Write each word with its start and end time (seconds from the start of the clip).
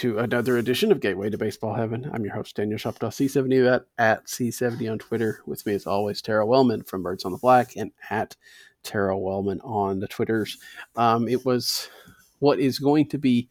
Into 0.00 0.18
another 0.18 0.56
edition 0.56 0.90
of 0.92 1.00
Gateway 1.00 1.28
to 1.28 1.36
Baseball 1.36 1.74
Heaven. 1.74 2.10
I'm 2.14 2.24
your 2.24 2.32
host, 2.32 2.56
Daniel 2.56 2.78
Shoptaw, 2.78 3.10
C70 3.10 3.70
at, 3.70 3.84
at 3.98 4.24
C70 4.24 4.90
on 4.90 4.98
Twitter. 4.98 5.42
With 5.44 5.66
me, 5.66 5.74
as 5.74 5.86
always, 5.86 6.22
Tara 6.22 6.46
Wellman 6.46 6.84
from 6.84 7.02
Birds 7.02 7.26
on 7.26 7.32
the 7.32 7.38
Bat 7.38 7.76
and 7.76 7.92
at 8.08 8.34
Tara 8.82 9.18
Wellman 9.18 9.60
on 9.60 10.00
the 10.00 10.08
Twitters. 10.08 10.56
Um, 10.96 11.28
it 11.28 11.44
was 11.44 11.90
what 12.38 12.58
is 12.58 12.78
going 12.78 13.08
to 13.08 13.18
be 13.18 13.50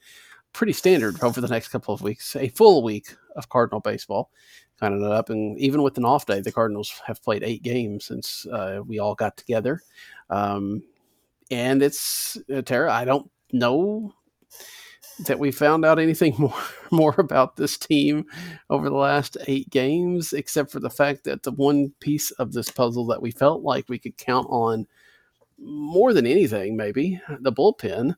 pretty 0.52 0.74
standard 0.74 1.22
over 1.22 1.40
the 1.40 1.48
next 1.48 1.68
couple 1.68 1.94
of 1.94 2.02
weeks, 2.02 2.36
a 2.36 2.50
full 2.50 2.82
week 2.82 3.16
of 3.36 3.50
Cardinal 3.50 3.80
baseball. 3.80 4.32
Kind 4.80 4.96
of 4.96 5.04
up, 5.04 5.30
and 5.30 5.56
even 5.60 5.84
with 5.84 6.00
an 6.00 6.06
off 6.06 6.26
day, 6.26 6.42
the 6.42 6.52
Cardinals 6.52 7.00
have 7.06 7.22
played 7.22 7.44
eight 7.44 7.62
games 7.62 8.06
since 8.06 8.48
uh, 8.48 8.82
we 8.84 8.98
all 8.98 9.14
got 9.14 9.38
together. 9.38 9.84
Um, 10.32 10.82
and 11.52 11.84
it's 11.84 12.40
uh, 12.52 12.64
Tara. 12.64 12.92
I 12.92 13.06
don't 13.06 13.30
know 13.52 14.16
that 15.26 15.40
we 15.40 15.52
found 15.52 15.86
out 15.86 16.00
anything 16.00 16.36
more 16.40 16.54
more 16.92 17.16
about 17.18 17.56
this 17.56 17.78
team 17.78 18.26
over 18.70 18.90
the 18.90 18.96
last 18.96 19.38
eight 19.48 19.70
games, 19.70 20.34
except 20.34 20.72
for 20.72 20.80
the 20.80 20.90
fact 20.90 21.24
that 21.26 21.44
the 21.44 21.52
one 21.52 21.94
piece 22.00 22.32
of 22.32 22.54
this 22.54 22.72
puzzle 22.72 23.06
that 23.08 23.22
we 23.22 23.32
felt 23.32 23.62
like 23.62 23.88
we 23.88 24.00
could 24.00 24.18
count 24.18 24.48
on 24.50 24.88
more 25.58 26.14
than 26.14 26.26
anything, 26.26 26.78
maybe 26.78 27.22
the 27.42 27.52
bullpen, 27.52 28.16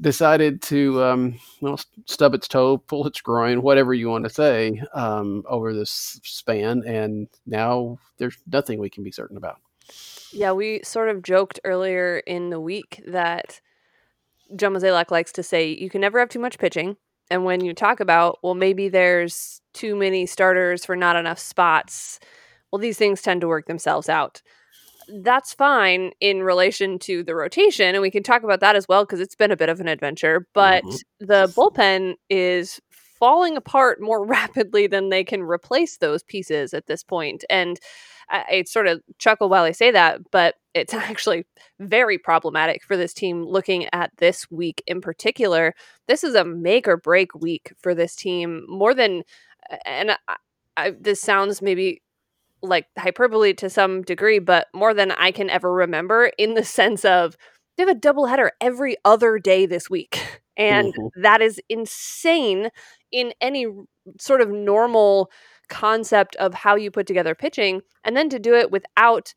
decided 0.00 0.60
to 0.62 1.02
um, 1.02 1.38
well, 1.60 1.80
stub 2.04 2.34
its 2.34 2.48
toe, 2.48 2.78
pull 2.78 3.06
its 3.06 3.20
groin, 3.20 3.62
whatever 3.62 3.94
you 3.94 4.08
want 4.08 4.24
to 4.24 4.30
say, 4.30 4.82
um, 4.94 5.42
over 5.48 5.72
this 5.72 6.20
span, 6.22 6.82
and 6.86 7.28
now 7.46 7.98
there's 8.18 8.36
nothing 8.50 8.78
we 8.78 8.90
can 8.90 9.02
be 9.02 9.10
certain 9.10 9.36
about. 9.36 9.58
Yeah, 10.32 10.52
we 10.52 10.80
sort 10.82 11.08
of 11.08 11.22
joked 11.22 11.60
earlier 11.64 12.18
in 12.18 12.50
the 12.50 12.60
week 12.60 13.02
that 13.06 13.60
John 14.54 14.74
Mozeliak 14.74 15.10
likes 15.10 15.32
to 15.32 15.42
say 15.42 15.72
you 15.72 15.90
can 15.90 16.00
never 16.00 16.18
have 16.18 16.28
too 16.28 16.38
much 16.38 16.58
pitching. 16.58 16.96
And 17.30 17.44
when 17.44 17.64
you 17.64 17.74
talk 17.74 18.00
about, 18.00 18.38
well, 18.42 18.54
maybe 18.54 18.88
there's 18.88 19.60
too 19.74 19.96
many 19.96 20.26
starters 20.26 20.84
for 20.84 20.94
not 20.94 21.16
enough 21.16 21.38
spots, 21.38 22.20
well, 22.70 22.78
these 22.78 22.98
things 22.98 23.22
tend 23.22 23.40
to 23.40 23.48
work 23.48 23.66
themselves 23.66 24.08
out. 24.08 24.42
That's 25.08 25.54
fine 25.54 26.12
in 26.20 26.42
relation 26.42 26.98
to 27.00 27.22
the 27.22 27.34
rotation. 27.34 27.94
And 27.94 28.02
we 28.02 28.10
can 28.10 28.22
talk 28.22 28.42
about 28.42 28.60
that 28.60 28.76
as 28.76 28.88
well 28.88 29.04
because 29.04 29.20
it's 29.20 29.36
been 29.36 29.52
a 29.52 29.56
bit 29.56 29.68
of 29.68 29.80
an 29.80 29.88
adventure. 29.88 30.46
But 30.52 30.84
mm-hmm. 30.84 31.26
the 31.26 31.52
bullpen 31.56 32.14
is 32.28 32.80
falling 33.18 33.56
apart 33.56 34.00
more 34.00 34.24
rapidly 34.26 34.86
than 34.86 35.08
they 35.08 35.24
can 35.24 35.42
replace 35.42 35.98
those 35.98 36.22
pieces 36.22 36.74
at 36.74 36.86
this 36.86 37.02
point. 37.02 37.44
And 37.50 37.78
I, 38.28 38.44
I 38.50 38.62
sort 38.64 38.86
of 38.86 39.02
chuckle 39.18 39.48
while 39.48 39.64
I 39.64 39.72
say 39.72 39.90
that, 39.90 40.30
but 40.30 40.56
it's 40.74 40.94
actually 40.94 41.46
very 41.78 42.18
problematic 42.18 42.82
for 42.82 42.96
this 42.96 43.12
team 43.12 43.44
looking 43.44 43.86
at 43.92 44.10
this 44.18 44.50
week 44.50 44.82
in 44.86 45.00
particular. 45.00 45.74
This 46.08 46.24
is 46.24 46.34
a 46.34 46.44
make 46.44 46.88
or 46.88 46.96
break 46.96 47.34
week 47.34 47.72
for 47.80 47.94
this 47.94 48.14
team 48.14 48.64
more 48.68 48.94
than, 48.94 49.22
and 49.84 50.12
I, 50.12 50.36
I, 50.76 50.90
this 51.00 51.20
sounds 51.20 51.62
maybe 51.62 52.02
like 52.62 52.86
hyperbole 52.98 53.54
to 53.54 53.70
some 53.70 54.02
degree, 54.02 54.38
but 54.38 54.68
more 54.74 54.94
than 54.94 55.12
I 55.12 55.30
can 55.30 55.50
ever 55.50 55.72
remember 55.72 56.32
in 56.38 56.54
the 56.54 56.64
sense 56.78 57.04
of 57.04 57.36
they 57.76 57.84
have 57.84 57.94
a 57.94 57.98
doubleheader 57.98 58.50
every 58.60 58.96
other 59.04 59.38
day 59.38 59.66
this 59.66 59.90
week. 59.90 60.42
And 60.56 60.94
mm-hmm. 60.94 61.22
that 61.22 61.40
is 61.42 61.60
insane 61.68 62.70
in 63.12 63.32
any 63.40 63.66
sort 64.18 64.40
of 64.40 64.50
normal 64.50 65.30
concept 65.68 66.36
of 66.36 66.54
how 66.54 66.76
you 66.76 66.90
put 66.90 67.06
together 67.06 67.34
pitching 67.34 67.82
and 68.04 68.16
then 68.16 68.28
to 68.28 68.38
do 68.38 68.54
it 68.54 68.70
without 68.70 69.34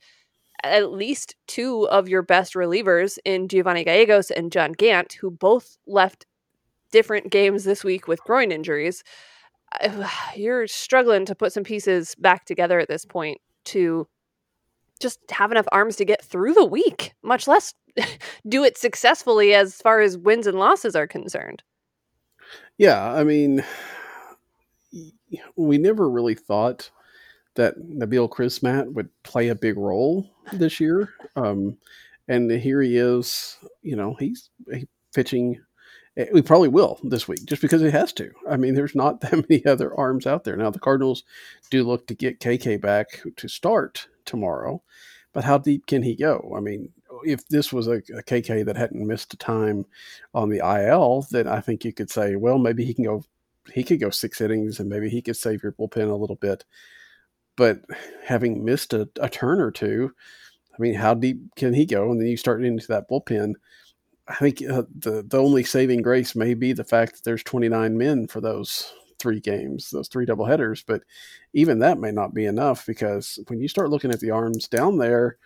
at 0.64 0.92
least 0.92 1.36
two 1.48 1.88
of 1.90 2.10
your 2.10 2.22
best 2.22 2.54
relievers 2.54 3.18
in 3.26 3.48
Giovanni 3.48 3.84
Gallegos 3.84 4.30
and 4.32 4.52
John 4.52 4.74
Gant, 4.74 5.14
who 5.14 5.32
both 5.32 5.78
left 5.88 6.26
different 6.92 7.32
games 7.32 7.64
this 7.64 7.84
week 7.84 8.08
with 8.08 8.24
groin 8.24 8.52
injuries. 8.52 9.04
You're 10.36 10.68
struggling 10.68 11.26
to 11.26 11.36
put 11.36 11.54
some 11.54 11.64
pieces 11.64 12.16
back 12.16 12.46
together 12.46 12.80
at 12.80 12.88
this 12.88 13.06
point 13.06 13.40
to 13.66 14.08
just 15.00 15.20
have 15.32 15.52
enough 15.52 15.68
arms 15.72 15.96
to 15.96 16.06
get 16.06 16.24
through 16.24 16.54
the 16.54 16.66
week, 16.66 17.14
much 17.24 17.48
less 17.48 17.74
do 18.48 18.64
it 18.64 18.78
successfully 18.78 19.54
as 19.54 19.76
far 19.76 20.02
as 20.02 20.18
wins 20.18 20.48
and 20.48 20.60
losses 20.60 20.96
are 20.96 21.08
concerned. 21.08 21.64
Yeah, 22.78 23.12
I 23.14 23.24
mean, 23.24 23.64
we 25.56 25.78
never 25.78 26.10
really 26.10 26.36
thought 26.36 26.90
that 27.56 27.78
Nabil 27.78 28.30
Crismatt 28.30 28.94
would 28.94 29.10
play 29.24 29.50
a 29.50 29.56
big 29.56 29.78
role 29.78 30.30
this 30.54 30.80
year. 30.80 31.10
Um, 31.36 31.78
and 32.28 32.50
here 32.50 32.82
he 32.82 32.98
is, 32.98 33.58
you 33.82 33.96
know, 33.96 34.16
he's 34.20 34.50
he 34.72 34.88
pitching. 35.14 35.60
We 36.34 36.42
probably 36.42 36.68
will 36.68 37.00
this 37.04 37.28
week 37.28 37.46
just 37.46 37.62
because 37.62 37.82
he 37.82 37.90
has 37.92 38.12
to. 38.14 38.32
I 38.50 38.58
mean, 38.58 38.76
there's 38.76 38.96
not 38.96 39.22
that 39.22 39.50
many 39.50 39.66
other 39.66 39.94
arms 39.98 40.28
out 40.28 40.44
there. 40.44 40.56
Now, 40.56 40.70
the 40.70 40.80
Cardinals 40.80 41.24
do 41.70 41.84
look 41.84 42.08
to 42.08 42.16
get 42.16 42.40
KK 42.40 42.82
back 42.82 43.22
to 43.36 43.48
start 43.48 44.08
tomorrow, 44.26 44.82
but 45.34 45.44
how 45.44 45.58
deep 45.58 45.86
can 45.86 46.04
he 46.04 46.16
go? 46.16 46.54
I 46.56 46.60
mean, 46.60 46.94
if 47.26 47.48
this 47.48 47.72
was 47.74 47.88
a, 47.88 47.98
a 47.98 48.24
KK 48.24 48.66
that 48.66 48.78
hadn't 48.78 49.06
missed 49.06 49.34
a 49.34 49.38
time 49.38 49.86
on 50.34 50.50
the 50.50 50.60
IL, 50.60 51.28
then 51.32 51.48
I 51.48 51.62
think 51.62 51.86
you 51.86 51.94
could 51.94 52.10
say, 52.10 52.36
well, 52.36 52.58
maybe 52.58 52.86
he 52.86 52.94
can 52.94 53.06
go 53.06 53.24
he 53.74 53.84
could 53.84 54.00
go 54.00 54.10
six 54.10 54.42
innings 54.42 54.80
and 54.80 54.90
maybe 54.90 55.10
he 55.10 55.22
could 55.22 55.38
save 55.38 55.62
your 55.62 55.74
bullpen 55.74 56.10
a 56.10 56.16
little 56.16 56.36
bit. 56.36 56.66
But 57.56 57.82
having 58.26 58.64
missed 58.64 58.94
a, 58.94 59.08
a 59.20 59.30
turn 59.30 59.60
or 59.60 59.72
two, 59.72 60.12
I 60.74 60.82
mean, 60.82 60.96
how 60.96 61.14
deep 61.14 61.40
can 61.56 61.74
he 61.74 61.86
go? 61.86 62.12
And 62.12 62.20
then 62.20 62.28
you 62.28 62.38
start 62.38 62.64
into 62.64 62.88
that 62.88 63.10
bullpen. 63.10 63.54
I 64.28 64.36
think 64.36 64.62
uh, 64.62 64.84
the 64.98 65.24
the 65.28 65.40
only 65.40 65.64
saving 65.64 66.02
grace 66.02 66.36
may 66.36 66.54
be 66.54 66.74
the 66.74 66.84
fact 66.84 67.16
that 67.16 67.24
there's 67.24 67.44
29 67.44 67.98
men 67.98 68.28
for 68.28 68.42
those 68.42 68.94
three 69.20 69.40
games, 69.40 69.90
those 69.90 70.08
three 70.08 70.26
double 70.26 70.46
headers. 70.46 70.84
But 70.86 71.04
even 71.54 71.80
that 71.80 72.00
may 72.00 72.12
not 72.12 72.34
be 72.34 72.46
enough 72.46 72.86
because 72.86 73.40
when 73.48 73.60
you 73.60 73.68
start 73.68 73.90
looking 73.90 74.12
at 74.12 74.20
the 74.20 74.32
arms 74.32 74.68
down 74.68 74.98
there, 74.98 75.38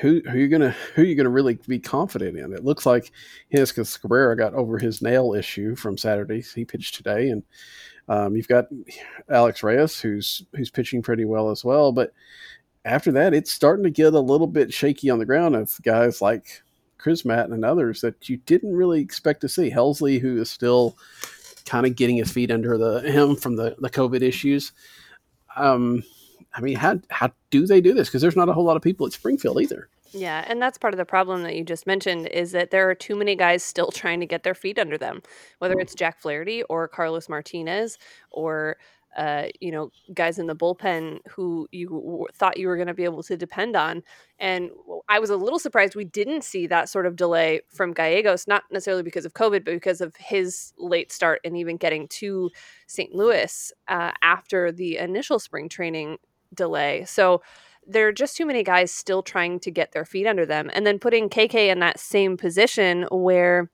who 0.00 0.20
who 0.30 0.38
you 0.38 0.48
gonna 0.48 0.74
who 0.94 1.02
you 1.02 1.14
gonna 1.14 1.30
really 1.30 1.58
be 1.66 1.78
confident 1.78 2.38
in? 2.38 2.52
It 2.52 2.64
looks 2.64 2.86
like 2.86 3.12
his 3.48 3.70
because 3.70 3.96
Cabrera 3.96 4.36
got 4.36 4.54
over 4.54 4.78
his 4.78 5.02
nail 5.02 5.34
issue 5.34 5.74
from 5.76 5.98
Saturday. 5.98 6.42
He 6.42 6.64
pitched 6.64 6.94
today, 6.94 7.30
and 7.30 7.42
um, 8.08 8.36
you've 8.36 8.48
got 8.48 8.66
Alex 9.28 9.62
Reyes 9.62 10.00
who's 10.00 10.44
who's 10.54 10.70
pitching 10.70 11.02
pretty 11.02 11.24
well 11.24 11.50
as 11.50 11.64
well. 11.64 11.92
But 11.92 12.12
after 12.84 13.12
that, 13.12 13.34
it's 13.34 13.52
starting 13.52 13.84
to 13.84 13.90
get 13.90 14.14
a 14.14 14.20
little 14.20 14.46
bit 14.46 14.72
shaky 14.72 15.10
on 15.10 15.18
the 15.18 15.26
ground 15.26 15.56
of 15.56 15.70
guys 15.82 16.20
like 16.20 16.62
Crismatt 16.98 17.52
and 17.52 17.64
others 17.64 18.00
that 18.00 18.28
you 18.28 18.36
didn't 18.38 18.74
really 18.74 19.00
expect 19.00 19.40
to 19.42 19.48
see. 19.48 19.70
Helsley, 19.70 20.20
who 20.20 20.40
is 20.40 20.50
still 20.50 20.96
kind 21.66 21.86
of 21.86 21.96
getting 21.96 22.16
his 22.16 22.30
feet 22.30 22.50
under 22.50 22.76
the 22.76 23.00
him 23.00 23.36
from 23.36 23.56
the 23.56 23.76
the 23.78 23.90
COVID 23.90 24.22
issues. 24.22 24.72
Um, 25.56 26.02
I 26.54 26.60
mean, 26.60 26.76
how 26.76 27.00
how 27.10 27.32
do 27.50 27.66
they 27.66 27.80
do 27.80 27.94
this? 27.94 28.08
Because 28.08 28.22
there's 28.22 28.36
not 28.36 28.48
a 28.48 28.52
whole 28.52 28.64
lot 28.64 28.76
of 28.76 28.82
people 28.82 29.06
at 29.06 29.12
Springfield 29.12 29.60
either. 29.60 29.88
Yeah, 30.12 30.44
and 30.46 30.62
that's 30.62 30.78
part 30.78 30.94
of 30.94 30.98
the 30.98 31.04
problem 31.04 31.42
that 31.42 31.56
you 31.56 31.64
just 31.64 31.86
mentioned 31.86 32.28
is 32.28 32.52
that 32.52 32.70
there 32.70 32.88
are 32.88 32.94
too 32.94 33.16
many 33.16 33.34
guys 33.34 33.64
still 33.64 33.90
trying 33.90 34.20
to 34.20 34.26
get 34.26 34.44
their 34.44 34.54
feet 34.54 34.78
under 34.78 34.96
them, 34.96 35.22
whether 35.58 35.78
it's 35.80 35.94
Jack 35.94 36.20
Flaherty 36.20 36.62
or 36.64 36.86
Carlos 36.86 37.28
Martinez 37.28 37.98
or 38.30 38.76
uh, 39.16 39.46
you 39.60 39.70
know, 39.70 39.90
guys 40.12 40.38
in 40.38 40.46
the 40.46 40.56
bullpen 40.56 41.18
who 41.30 41.68
you 41.70 41.88
w- 41.88 42.26
thought 42.34 42.56
you 42.56 42.66
were 42.66 42.76
going 42.76 42.88
to 42.88 42.94
be 42.94 43.04
able 43.04 43.22
to 43.22 43.36
depend 43.36 43.76
on. 43.76 44.02
And 44.40 44.70
I 45.08 45.20
was 45.20 45.30
a 45.30 45.36
little 45.36 45.60
surprised 45.60 45.94
we 45.94 46.04
didn't 46.04 46.42
see 46.42 46.66
that 46.66 46.88
sort 46.88 47.06
of 47.06 47.14
delay 47.14 47.60
from 47.72 47.92
Gallegos, 47.92 48.48
not 48.48 48.64
necessarily 48.72 49.04
because 49.04 49.24
of 49.24 49.34
COVID, 49.34 49.64
but 49.64 49.74
because 49.74 50.00
of 50.00 50.16
his 50.16 50.72
late 50.78 51.12
start 51.12 51.40
and 51.44 51.56
even 51.56 51.76
getting 51.76 52.08
to 52.08 52.50
St. 52.88 53.14
Louis 53.14 53.72
uh, 53.86 54.10
after 54.22 54.72
the 54.72 54.96
initial 54.98 55.38
spring 55.38 55.68
training 55.68 56.18
delay. 56.54 57.04
So 57.06 57.42
there 57.86 58.08
are 58.08 58.12
just 58.12 58.36
too 58.36 58.46
many 58.46 58.62
guys 58.62 58.90
still 58.90 59.22
trying 59.22 59.60
to 59.60 59.70
get 59.70 59.92
their 59.92 60.04
feet 60.04 60.26
under 60.26 60.46
them. 60.46 60.70
And 60.72 60.86
then 60.86 60.98
putting 60.98 61.28
KK 61.28 61.70
in 61.70 61.80
that 61.80 62.00
same 62.00 62.36
position 62.36 63.06
where 63.10 63.70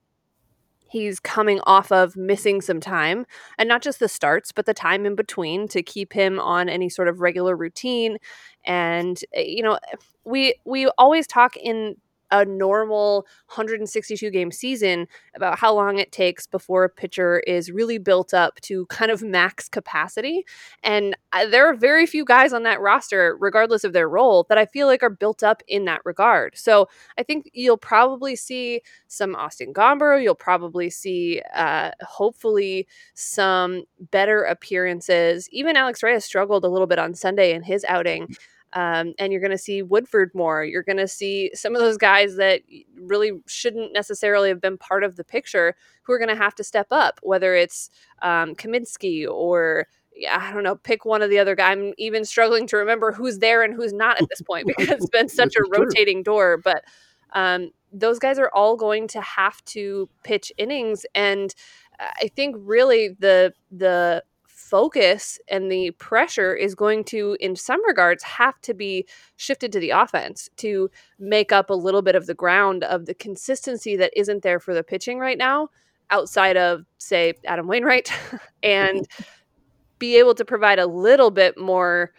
he's 0.90 1.20
coming 1.20 1.60
off 1.64 1.92
of 1.92 2.16
missing 2.16 2.60
some 2.60 2.80
time 2.80 3.24
and 3.58 3.68
not 3.68 3.80
just 3.80 4.00
the 4.00 4.08
starts 4.08 4.50
but 4.50 4.66
the 4.66 4.74
time 4.74 5.06
in 5.06 5.14
between 5.14 5.68
to 5.68 5.82
keep 5.82 6.12
him 6.12 6.40
on 6.40 6.68
any 6.68 6.88
sort 6.88 7.06
of 7.06 7.20
regular 7.20 7.56
routine 7.56 8.18
and 8.64 9.20
eh, 9.32 9.42
you 9.42 9.62
know 9.62 9.78
we 10.24 10.54
we 10.64 10.88
always 10.98 11.28
talk 11.28 11.56
in 11.56 11.94
a 12.30 12.44
normal 12.44 13.26
162 13.46 14.30
game 14.30 14.50
season 14.50 15.06
about 15.34 15.58
how 15.58 15.74
long 15.74 15.98
it 15.98 16.12
takes 16.12 16.46
before 16.46 16.84
a 16.84 16.88
pitcher 16.88 17.40
is 17.40 17.70
really 17.70 17.98
built 17.98 18.32
up 18.32 18.60
to 18.60 18.86
kind 18.86 19.10
of 19.10 19.22
max 19.22 19.68
capacity. 19.68 20.44
And 20.82 21.16
uh, 21.32 21.46
there 21.46 21.66
are 21.66 21.74
very 21.74 22.06
few 22.06 22.24
guys 22.24 22.52
on 22.52 22.62
that 22.64 22.80
roster, 22.80 23.36
regardless 23.40 23.84
of 23.84 23.92
their 23.92 24.08
role, 24.08 24.46
that 24.48 24.58
I 24.58 24.66
feel 24.66 24.86
like 24.86 25.02
are 25.02 25.10
built 25.10 25.42
up 25.42 25.62
in 25.68 25.84
that 25.86 26.00
regard. 26.04 26.56
So 26.56 26.88
I 27.18 27.22
think 27.22 27.50
you'll 27.52 27.76
probably 27.76 28.36
see 28.36 28.82
some 29.08 29.34
Austin 29.34 29.72
Gomber. 29.72 30.22
You'll 30.22 30.34
probably 30.34 30.90
see, 30.90 31.42
uh, 31.54 31.90
hopefully, 32.00 32.86
some 33.14 33.84
better 34.10 34.42
appearances. 34.44 35.48
Even 35.50 35.76
Alex 35.76 36.02
Reyes 36.02 36.24
struggled 36.24 36.64
a 36.64 36.68
little 36.68 36.86
bit 36.86 36.98
on 36.98 37.14
Sunday 37.14 37.52
in 37.52 37.62
his 37.62 37.84
outing. 37.88 38.34
Um, 38.72 39.14
and 39.18 39.32
you're 39.32 39.40
going 39.40 39.50
to 39.50 39.58
see 39.58 39.82
Woodford 39.82 40.30
more. 40.34 40.64
You're 40.64 40.82
going 40.84 40.98
to 40.98 41.08
see 41.08 41.50
some 41.54 41.74
of 41.74 41.80
those 41.80 41.96
guys 41.96 42.36
that 42.36 42.62
really 42.96 43.32
shouldn't 43.46 43.92
necessarily 43.92 44.48
have 44.48 44.60
been 44.60 44.78
part 44.78 45.02
of 45.02 45.16
the 45.16 45.24
picture 45.24 45.74
who 46.02 46.12
are 46.12 46.18
going 46.18 46.28
to 46.28 46.36
have 46.36 46.54
to 46.56 46.64
step 46.64 46.86
up, 46.90 47.18
whether 47.22 47.54
it's 47.54 47.90
um, 48.22 48.54
Kaminsky 48.54 49.28
or 49.28 49.86
I 50.28 50.52
don't 50.52 50.64
know, 50.64 50.76
pick 50.76 51.04
one 51.04 51.22
of 51.22 51.30
the 51.30 51.38
other 51.38 51.54
guy. 51.54 51.70
I'm 51.70 51.94
even 51.96 52.24
struggling 52.24 52.66
to 52.68 52.76
remember 52.76 53.12
who's 53.12 53.38
there 53.38 53.62
and 53.62 53.74
who's 53.74 53.92
not 53.92 54.20
at 54.20 54.28
this 54.28 54.42
point 54.42 54.66
because 54.76 54.88
it's 54.88 55.08
been 55.08 55.28
such 55.28 55.54
a 55.56 55.64
rotating 55.70 56.22
door. 56.22 56.58
But 56.58 56.84
um, 57.32 57.70
those 57.92 58.18
guys 58.18 58.38
are 58.38 58.50
all 58.52 58.76
going 58.76 59.08
to 59.08 59.20
have 59.20 59.64
to 59.66 60.08
pitch 60.24 60.52
innings, 60.58 61.06
and 61.14 61.54
I 62.00 62.28
think 62.34 62.56
really 62.58 63.16
the 63.18 63.52
the 63.70 64.24
focus 64.70 65.40
and 65.48 65.70
the 65.70 65.90
pressure 65.92 66.54
is 66.54 66.76
going 66.76 67.02
to, 67.02 67.36
in 67.40 67.56
some 67.56 67.84
regards, 67.84 68.22
have 68.22 68.60
to 68.62 68.72
be 68.72 69.04
shifted 69.36 69.72
to 69.72 69.80
the 69.80 69.90
offense 69.90 70.48
to 70.58 70.88
make 71.18 71.50
up 71.50 71.70
a 71.70 71.74
little 71.74 72.02
bit 72.02 72.14
of 72.14 72.26
the 72.26 72.34
ground 72.34 72.84
of 72.84 73.06
the 73.06 73.14
consistency 73.14 73.96
that 73.96 74.12
isn't 74.16 74.42
there 74.42 74.60
for 74.60 74.72
the 74.72 74.84
pitching 74.84 75.18
right 75.18 75.36
now, 75.36 75.68
outside 76.10 76.56
of, 76.56 76.84
say, 76.98 77.34
Adam 77.46 77.66
Wainwright, 77.66 78.12
and 78.62 79.08
be 79.98 80.16
able 80.16 80.34
to 80.34 80.44
provide 80.44 80.78
a 80.78 80.86
little 80.86 81.32
bit 81.32 81.58
more, 81.58 82.12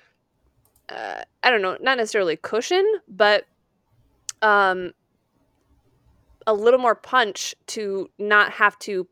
uh, 0.90 1.22
I 1.42 1.50
don't 1.50 1.62
know, 1.62 1.78
not 1.80 1.98
necessarily 1.98 2.36
cushion, 2.36 2.86
but 3.08 3.46
um, 4.42 4.92
a 6.46 6.54
little 6.54 6.80
more 6.80 6.96
punch 6.96 7.56
to 7.68 8.10
not 8.20 8.52
have 8.52 8.78
to 8.80 9.08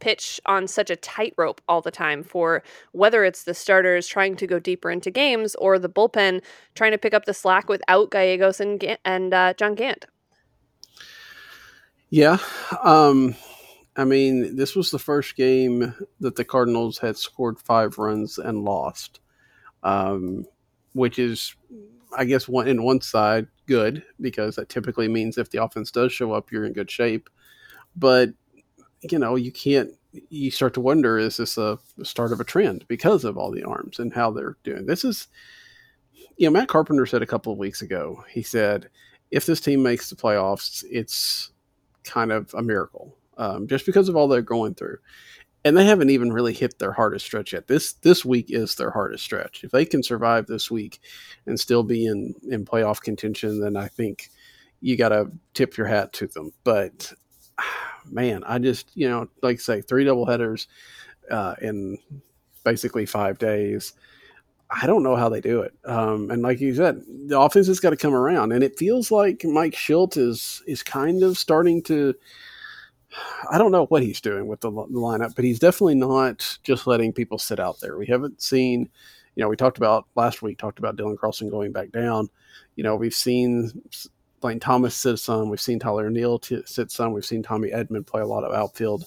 pitch 0.00 0.40
on 0.46 0.66
such 0.66 0.90
a 0.90 0.96
tightrope 0.96 1.60
all 1.68 1.80
the 1.80 1.90
time 1.90 2.22
for 2.22 2.62
whether 2.92 3.24
it's 3.24 3.44
the 3.44 3.54
starters 3.54 4.06
trying 4.06 4.36
to 4.36 4.46
go 4.46 4.58
deeper 4.58 4.90
into 4.90 5.10
games 5.10 5.54
or 5.56 5.78
the 5.78 5.88
bullpen 5.88 6.42
trying 6.74 6.92
to 6.92 6.98
pick 6.98 7.14
up 7.14 7.24
the 7.24 7.34
slack 7.34 7.68
without 7.68 8.10
Gallegos 8.10 8.60
and 8.60 8.98
and 9.04 9.34
uh, 9.34 9.54
John 9.54 9.74
Gant. 9.74 10.06
Yeah, 12.10 12.38
um, 12.82 13.34
I 13.98 14.04
mean, 14.04 14.56
this 14.56 14.76
was 14.76 14.90
the 14.90 14.98
first 14.98 15.36
game 15.36 15.94
that 16.20 16.36
the 16.36 16.44
Cardinals 16.44 16.98
had 16.98 17.16
scored 17.16 17.58
five 17.58 17.98
runs 17.98 18.38
and 18.38 18.64
lost, 18.64 19.20
um, 19.82 20.46
which 20.94 21.18
is, 21.18 21.54
I 22.16 22.24
guess, 22.24 22.48
one 22.48 22.68
in 22.68 22.82
one 22.82 23.00
side 23.00 23.48
good 23.66 24.04
because 24.20 24.56
that 24.56 24.68
typically 24.68 25.08
means 25.08 25.36
if 25.36 25.50
the 25.50 25.62
offense 25.62 25.90
does 25.90 26.12
show 26.12 26.32
up, 26.32 26.50
you're 26.52 26.64
in 26.64 26.72
good 26.72 26.90
shape. 26.90 27.28
But 27.94 28.30
you 29.02 29.18
know, 29.18 29.36
you 29.36 29.52
can't. 29.52 29.90
You 30.30 30.50
start 30.50 30.74
to 30.74 30.80
wonder: 30.80 31.18
is 31.18 31.36
this 31.36 31.58
a 31.58 31.78
start 32.02 32.32
of 32.32 32.40
a 32.40 32.44
trend 32.44 32.84
because 32.88 33.24
of 33.24 33.36
all 33.36 33.50
the 33.50 33.64
arms 33.64 33.98
and 33.98 34.12
how 34.12 34.30
they're 34.30 34.56
doing? 34.64 34.86
This 34.86 35.04
is, 35.04 35.28
you 36.36 36.46
know, 36.46 36.50
Matt 36.50 36.68
Carpenter 36.68 37.06
said 37.06 37.22
a 37.22 37.26
couple 37.26 37.52
of 37.52 37.58
weeks 37.58 37.82
ago. 37.82 38.24
He 38.30 38.42
said, 38.42 38.88
if 39.30 39.46
this 39.46 39.60
team 39.60 39.82
makes 39.82 40.08
the 40.08 40.16
playoffs, 40.16 40.84
it's 40.90 41.50
kind 42.04 42.32
of 42.32 42.52
a 42.54 42.62
miracle, 42.62 43.16
um, 43.36 43.66
just 43.66 43.86
because 43.86 44.08
of 44.08 44.16
all 44.16 44.28
they're 44.28 44.42
going 44.42 44.74
through. 44.74 44.98
And 45.64 45.76
they 45.76 45.84
haven't 45.84 46.10
even 46.10 46.32
really 46.32 46.54
hit 46.54 46.78
their 46.78 46.92
hardest 46.92 47.26
stretch 47.26 47.52
yet. 47.52 47.66
This 47.66 47.94
this 47.94 48.24
week 48.24 48.46
is 48.48 48.76
their 48.76 48.90
hardest 48.90 49.24
stretch. 49.24 49.64
If 49.64 49.72
they 49.72 49.84
can 49.84 50.02
survive 50.02 50.46
this 50.46 50.70
week 50.70 51.00
and 51.46 51.58
still 51.58 51.82
be 51.82 52.06
in 52.06 52.34
in 52.48 52.64
playoff 52.64 53.00
contention, 53.02 53.60
then 53.60 53.76
I 53.76 53.88
think 53.88 54.30
you 54.80 54.96
got 54.96 55.10
to 55.10 55.30
tip 55.54 55.76
your 55.76 55.88
hat 55.88 56.12
to 56.14 56.28
them. 56.28 56.52
But 56.64 57.12
man, 58.10 58.44
I 58.44 58.58
just 58.58 58.90
you 58.94 59.08
know, 59.08 59.28
like 59.42 59.60
say, 59.60 59.80
three 59.80 60.04
double 60.04 60.26
headers 60.26 60.68
uh, 61.30 61.54
in 61.60 61.98
basically 62.64 63.06
five 63.06 63.38
days. 63.38 63.92
I 64.70 64.86
don't 64.86 65.02
know 65.02 65.16
how 65.16 65.30
they 65.30 65.40
do 65.40 65.62
it. 65.62 65.72
Um, 65.86 66.30
and 66.30 66.42
like 66.42 66.60
you 66.60 66.74
said, 66.74 67.02
the 67.26 67.40
offense 67.40 67.68
has 67.68 67.80
got 67.80 67.90
to 67.90 67.96
come 67.96 68.14
around, 68.14 68.52
and 68.52 68.62
it 68.62 68.78
feels 68.78 69.10
like 69.10 69.42
Mike 69.44 69.74
Shildt 69.74 70.16
is 70.16 70.62
is 70.66 70.82
kind 70.82 71.22
of 71.22 71.38
starting 71.38 71.82
to. 71.84 72.14
I 73.50 73.56
don't 73.56 73.72
know 73.72 73.86
what 73.86 74.02
he's 74.02 74.20
doing 74.20 74.46
with 74.48 74.60
the, 74.60 74.70
the 74.70 75.00
lineup, 75.00 75.34
but 75.34 75.44
he's 75.44 75.58
definitely 75.58 75.94
not 75.94 76.58
just 76.62 76.86
letting 76.86 77.14
people 77.14 77.38
sit 77.38 77.58
out 77.58 77.80
there. 77.80 77.96
We 77.96 78.04
haven't 78.04 78.42
seen, 78.42 78.90
you 79.34 79.42
know, 79.42 79.48
we 79.48 79.56
talked 79.56 79.78
about 79.78 80.06
last 80.14 80.42
week, 80.42 80.58
talked 80.58 80.78
about 80.78 80.96
Dylan 80.96 81.18
Carlson 81.18 81.48
going 81.48 81.72
back 81.72 81.90
down. 81.90 82.28
You 82.76 82.84
know, 82.84 82.96
we've 82.96 83.14
seen 83.14 83.72
Lane 84.42 84.60
Thomas 84.60 84.94
sit 84.94 85.18
some. 85.18 85.48
We've 85.48 85.60
seen 85.60 85.78
Tyler 85.78 86.06
O'Neill 86.06 86.38
t- 86.38 86.62
sit 86.64 86.90
some. 86.90 87.12
We've 87.12 87.24
seen 87.24 87.42
Tommy 87.42 87.70
Edman 87.70 88.06
play 88.06 88.20
a 88.20 88.26
lot 88.26 88.44
of 88.44 88.54
outfield. 88.54 89.06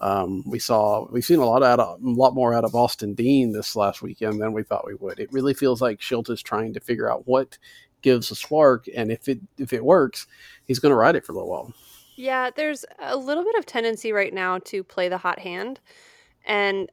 Um, 0.00 0.44
we 0.46 0.58
saw 0.58 1.08
we've 1.10 1.24
seen 1.24 1.40
a 1.40 1.44
lot 1.44 1.62
out 1.62 1.80
of, 1.80 2.00
a 2.00 2.08
lot 2.08 2.34
more 2.34 2.54
out 2.54 2.64
of 2.64 2.74
Austin 2.74 3.14
Dean 3.14 3.52
this 3.52 3.74
last 3.74 4.00
weekend 4.00 4.40
than 4.40 4.52
we 4.52 4.62
thought 4.62 4.86
we 4.86 4.94
would. 4.94 5.18
It 5.18 5.32
really 5.32 5.54
feels 5.54 5.82
like 5.82 6.00
Shildt 6.00 6.30
is 6.30 6.42
trying 6.42 6.72
to 6.74 6.80
figure 6.80 7.10
out 7.10 7.26
what 7.26 7.58
gives 8.00 8.30
a 8.30 8.36
spark, 8.36 8.86
and 8.94 9.10
if 9.10 9.28
it 9.28 9.40
if 9.58 9.72
it 9.72 9.84
works, 9.84 10.26
he's 10.64 10.78
going 10.78 10.90
to 10.90 10.96
ride 10.96 11.16
it 11.16 11.26
for 11.26 11.32
a 11.32 11.34
little 11.34 11.50
while. 11.50 11.74
Yeah, 12.14 12.50
there's 12.54 12.84
a 13.00 13.16
little 13.16 13.44
bit 13.44 13.56
of 13.56 13.66
tendency 13.66 14.12
right 14.12 14.32
now 14.32 14.58
to 14.66 14.84
play 14.84 15.08
the 15.08 15.18
hot 15.18 15.40
hand, 15.40 15.80
and 16.46 16.88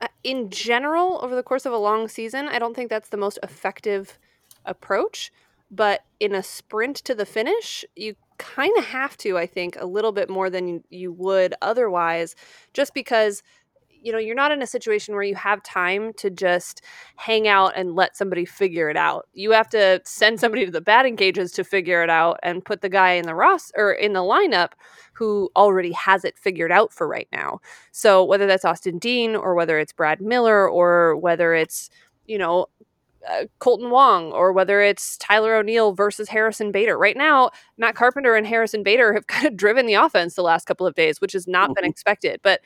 uh, 0.00 0.08
in 0.22 0.50
general, 0.50 1.18
over 1.22 1.34
the 1.34 1.42
course 1.42 1.66
of 1.66 1.72
a 1.72 1.78
long 1.78 2.06
season, 2.06 2.46
I 2.46 2.60
don't 2.60 2.74
think 2.74 2.88
that's 2.88 3.08
the 3.08 3.16
most 3.16 3.40
effective 3.42 4.18
approach 4.64 5.32
but 5.74 6.04
in 6.20 6.34
a 6.34 6.42
sprint 6.42 6.96
to 6.96 7.14
the 7.14 7.26
finish, 7.26 7.84
you 7.96 8.14
kind 8.38 8.76
of 8.78 8.84
have 8.84 9.16
to, 9.18 9.38
I 9.38 9.46
think, 9.46 9.76
a 9.78 9.86
little 9.86 10.12
bit 10.12 10.28
more 10.28 10.50
than 10.50 10.68
you, 10.68 10.84
you 10.90 11.12
would 11.12 11.54
otherwise, 11.62 12.34
just 12.72 12.94
because 12.94 13.42
you 14.02 14.12
know 14.12 14.18
you're 14.18 14.34
not 14.34 14.52
in 14.52 14.60
a 14.60 14.66
situation 14.66 15.14
where 15.14 15.22
you 15.22 15.34
have 15.34 15.62
time 15.62 16.12
to 16.12 16.28
just 16.28 16.82
hang 17.16 17.48
out 17.48 17.72
and 17.74 17.94
let 17.94 18.16
somebody 18.16 18.44
figure 18.44 18.90
it 18.90 18.98
out. 18.98 19.26
You 19.32 19.52
have 19.52 19.68
to 19.70 20.00
send 20.04 20.38
somebody 20.38 20.66
to 20.66 20.70
the 20.70 20.82
batting 20.82 21.16
cages 21.16 21.52
to 21.52 21.64
figure 21.64 22.02
it 22.02 22.10
out 22.10 22.38
and 22.42 22.64
put 22.64 22.82
the 22.82 22.90
guy 22.90 23.12
in 23.12 23.24
the 23.24 23.34
ross 23.34 23.72
or 23.74 23.92
in 23.92 24.12
the 24.12 24.20
lineup 24.20 24.72
who 25.14 25.50
already 25.56 25.92
has 25.92 26.24
it 26.24 26.38
figured 26.38 26.70
out 26.70 26.92
for 26.92 27.08
right 27.08 27.28
now. 27.32 27.60
So 27.92 28.22
whether 28.22 28.46
that's 28.46 28.64
austin 28.64 28.98
dean 28.98 29.34
or 29.34 29.54
whether 29.54 29.78
it's 29.78 29.92
brad 29.94 30.20
miller 30.20 30.68
or 30.68 31.16
whether 31.16 31.54
it's 31.54 31.88
you 32.26 32.38
know 32.38 32.66
uh, 33.28 33.44
Kolten 33.60 33.90
Wong 33.90 34.32
or 34.32 34.52
whether 34.52 34.80
it's 34.80 35.16
Tyler 35.18 35.54
O'Neill 35.56 35.92
versus 35.92 36.28
Harrison 36.28 36.72
Bader. 36.72 36.98
Right 36.98 37.16
now, 37.16 37.50
Matt 37.78 37.94
Carpenter 37.94 38.34
and 38.34 38.46
Harrison 38.46 38.82
Bader 38.82 39.12
have 39.14 39.26
kind 39.28 39.46
of 39.46 39.56
driven 39.56 39.86
the 39.86 39.94
offense 39.94 40.34
the 40.34 40.42
last 40.42 40.66
couple 40.66 40.86
of 40.86 40.94
days, 40.94 41.20
which 41.20 41.32
has 41.32 41.46
not 41.46 41.70
mm-hmm. 41.70 41.74
been 41.74 41.90
expected. 41.90 42.40
But 42.42 42.60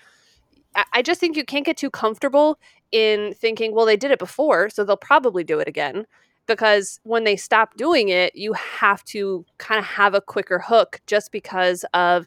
I, 0.75 0.85
I 0.95 1.03
just 1.03 1.21
think 1.21 1.37
you 1.37 1.45
can't 1.45 1.67
get 1.67 1.77
too 1.77 1.91
comfortable 1.91 2.59
in 2.93 3.35
thinking, 3.35 3.75
well, 3.75 3.87
they 3.87 3.97
did 3.97 4.11
it 4.11 4.19
before, 4.19 4.71
so 4.71 4.85
they'll 4.85 4.97
probably 4.97 5.45
do 5.45 5.59
it 5.59 5.69
again. 5.69 6.07
Because 6.47 6.99
when 7.03 7.25
they 7.25 7.37
stop 7.37 7.77
doing 7.77 8.09
it, 8.09 8.35
you 8.35 8.55
have 8.55 9.05
to 9.05 9.45
kind 9.59 9.79
of 9.79 9.85
have 9.85 10.15
a 10.15 10.21
quicker 10.21 10.59
hook 10.59 11.01
just 11.07 11.31
because 11.31 11.85
of 11.93 12.27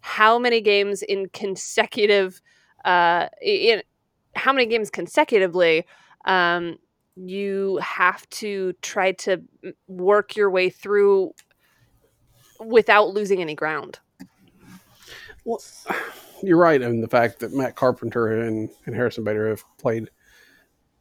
how 0.00 0.38
many 0.38 0.60
games 0.60 1.00
in 1.02 1.30
consecutive, 1.30 2.42
uh, 2.84 3.28
in 3.40 3.82
how 4.34 4.52
many 4.52 4.66
games 4.66 4.90
consecutively 4.90 5.86
um, 6.26 6.76
you 7.16 7.78
have 7.82 8.28
to 8.30 8.72
try 8.82 9.12
to 9.12 9.42
work 9.86 10.36
your 10.36 10.50
way 10.50 10.70
through 10.70 11.32
without 12.60 13.12
losing 13.12 13.40
any 13.40 13.54
ground. 13.54 13.98
Well, 15.44 15.62
you're 16.42 16.58
right 16.58 16.80
in 16.80 17.00
the 17.00 17.08
fact 17.08 17.40
that 17.40 17.52
Matt 17.52 17.76
Carpenter 17.76 18.42
and, 18.42 18.70
and 18.86 18.94
Harrison 18.94 19.24
Bader 19.24 19.48
have 19.48 19.64
played 19.78 20.10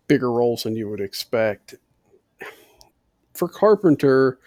bigger 0.07 0.31
roles 0.31 0.63
than 0.63 0.75
you 0.75 0.89
would 0.89 1.01
expect. 1.01 1.75
For 3.33 3.47
Carpenter, 3.47 4.39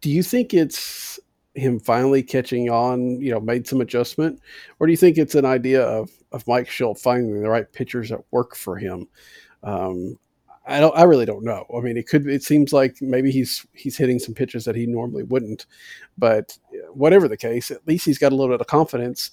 do 0.00 0.10
you 0.10 0.22
think 0.22 0.52
it's 0.52 1.20
him 1.54 1.78
finally 1.78 2.22
catching 2.22 2.70
on, 2.70 3.20
you 3.20 3.30
know, 3.30 3.40
made 3.40 3.66
some 3.66 3.80
adjustment? 3.80 4.40
Or 4.80 4.86
do 4.86 4.92
you 4.92 4.96
think 4.96 5.18
it's 5.18 5.34
an 5.34 5.44
idea 5.44 5.82
of, 5.82 6.10
of 6.32 6.46
Mike 6.48 6.66
Shildt 6.66 6.98
finding 6.98 7.40
the 7.40 7.48
right 7.48 7.70
pitchers 7.72 8.08
that 8.08 8.20
work 8.30 8.56
for 8.56 8.76
him? 8.76 9.06
Um, 9.62 10.18
I 10.64 10.80
don't. 10.80 10.96
I 10.96 11.02
really 11.02 11.26
don't 11.26 11.44
know. 11.44 11.66
I 11.76 11.80
mean, 11.80 11.96
it 11.96 12.08
could. 12.08 12.26
It 12.26 12.42
seems 12.42 12.72
like 12.72 12.96
maybe 13.00 13.30
he's 13.30 13.66
he's 13.72 13.96
hitting 13.96 14.18
some 14.18 14.34
pitches 14.34 14.64
that 14.64 14.76
he 14.76 14.86
normally 14.86 15.24
wouldn't. 15.24 15.66
But 16.16 16.56
whatever 16.92 17.28
the 17.28 17.36
case, 17.36 17.70
at 17.70 17.86
least 17.86 18.04
he's 18.04 18.18
got 18.18 18.32
a 18.32 18.36
little 18.36 18.54
bit 18.54 18.60
of 18.60 18.66
confidence. 18.66 19.30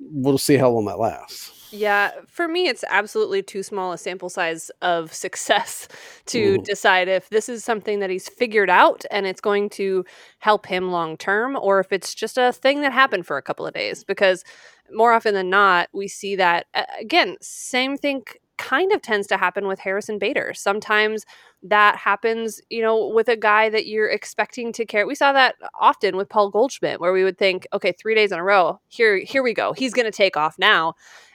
We'll 0.00 0.38
see 0.38 0.56
how 0.56 0.70
long 0.70 0.86
that 0.86 0.98
lasts. 0.98 1.54
Yeah, 1.70 2.12
for 2.26 2.48
me, 2.48 2.66
it's 2.66 2.84
absolutely 2.88 3.42
too 3.42 3.62
small 3.62 3.92
a 3.92 3.98
sample 3.98 4.30
size 4.30 4.70
of 4.80 5.12
success 5.24 5.86
to 6.26 6.58
mm. 6.58 6.64
decide 6.64 7.08
if 7.08 7.28
this 7.28 7.48
is 7.48 7.62
something 7.62 8.00
that 8.00 8.10
he's 8.10 8.28
figured 8.28 8.70
out 8.70 9.04
and 9.10 9.26
it's 9.26 9.40
going 9.40 9.68
to 9.70 10.04
help 10.38 10.66
him 10.66 10.90
long 10.90 11.16
term, 11.16 11.56
or 11.60 11.78
if 11.78 11.92
it's 11.92 12.14
just 12.14 12.38
a 12.38 12.52
thing 12.52 12.80
that 12.80 12.92
happened 12.92 13.26
for 13.26 13.36
a 13.36 13.42
couple 13.42 13.66
of 13.66 13.74
days. 13.74 14.02
Because 14.02 14.44
more 14.92 15.12
often 15.12 15.34
than 15.34 15.50
not, 15.50 15.88
we 15.92 16.08
see 16.08 16.34
that 16.36 16.66
again, 16.98 17.36
same 17.40 17.96
thing 17.96 18.24
kind 18.58 18.92
of 18.92 19.00
tends 19.00 19.26
to 19.28 19.36
happen 19.36 19.66
with 19.66 19.78
Harrison 19.78 20.18
Bader. 20.18 20.52
Sometimes 20.54 21.24
that 21.62 21.96
happens, 21.96 22.60
you 22.68 22.82
know, 22.82 23.08
with 23.08 23.28
a 23.28 23.36
guy 23.36 23.70
that 23.70 23.86
you're 23.86 24.08
expecting 24.08 24.72
to 24.72 24.84
carry. 24.84 25.04
We 25.04 25.14
saw 25.14 25.32
that 25.32 25.54
often 25.80 26.16
with 26.16 26.28
Paul 26.28 26.50
Goldschmidt, 26.50 27.00
where 27.00 27.12
we 27.12 27.24
would 27.24 27.38
think, 27.38 27.66
okay, 27.72 27.92
three 27.92 28.14
days 28.14 28.32
in 28.32 28.38
a 28.38 28.44
row, 28.44 28.80
here, 28.88 29.18
here 29.18 29.42
we 29.42 29.54
go. 29.54 29.72
He's 29.72 29.94
going 29.94 30.04
to 30.04 30.10
take 30.10 30.36
off 30.36 30.56
now, 30.58 30.90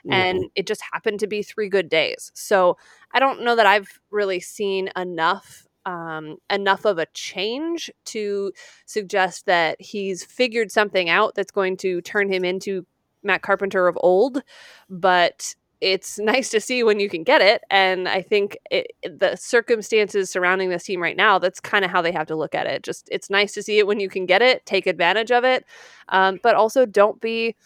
mm-hmm. 0.06 0.12
and 0.12 0.44
it 0.54 0.66
just 0.66 0.82
happened 0.92 1.20
to 1.20 1.26
be 1.26 1.42
three 1.42 1.68
good 1.68 1.88
days. 1.88 2.30
So 2.34 2.76
I 3.12 3.18
don't 3.18 3.42
know 3.42 3.56
that 3.56 3.66
I've 3.66 3.98
really 4.10 4.40
seen 4.40 4.90
enough 4.96 5.66
um, 5.86 6.36
enough 6.48 6.86
of 6.86 6.98
a 6.98 7.06
change 7.12 7.90
to 8.06 8.52
suggest 8.86 9.44
that 9.44 9.76
he's 9.80 10.24
figured 10.24 10.70
something 10.70 11.10
out 11.10 11.34
that's 11.34 11.52
going 11.52 11.76
to 11.78 12.00
turn 12.00 12.32
him 12.32 12.42
into 12.42 12.86
Matt 13.22 13.42
Carpenter 13.42 13.88
of 13.88 13.98
old, 14.00 14.42
but 14.88 15.54
it's 15.80 16.18
nice 16.18 16.50
to 16.50 16.60
see 16.60 16.82
when 16.82 17.00
you 17.00 17.08
can 17.08 17.22
get 17.22 17.40
it. 17.40 17.62
And 17.70 18.08
I 18.08 18.22
think 18.22 18.56
it, 18.70 18.92
the 19.02 19.36
circumstances 19.36 20.30
surrounding 20.30 20.70
this 20.70 20.84
team 20.84 21.02
right 21.02 21.16
now, 21.16 21.38
that's 21.38 21.60
kind 21.60 21.84
of 21.84 21.90
how 21.90 22.02
they 22.02 22.12
have 22.12 22.26
to 22.28 22.36
look 22.36 22.54
at 22.54 22.66
it. 22.66 22.82
Just 22.82 23.08
it's 23.10 23.30
nice 23.30 23.52
to 23.54 23.62
see 23.62 23.78
it 23.78 23.86
when 23.86 24.00
you 24.00 24.08
can 24.08 24.26
get 24.26 24.42
it, 24.42 24.64
take 24.66 24.86
advantage 24.86 25.30
of 25.30 25.44
it, 25.44 25.64
um, 26.08 26.40
but 26.42 26.54
also 26.54 26.86
don't 26.86 27.20
be. 27.20 27.56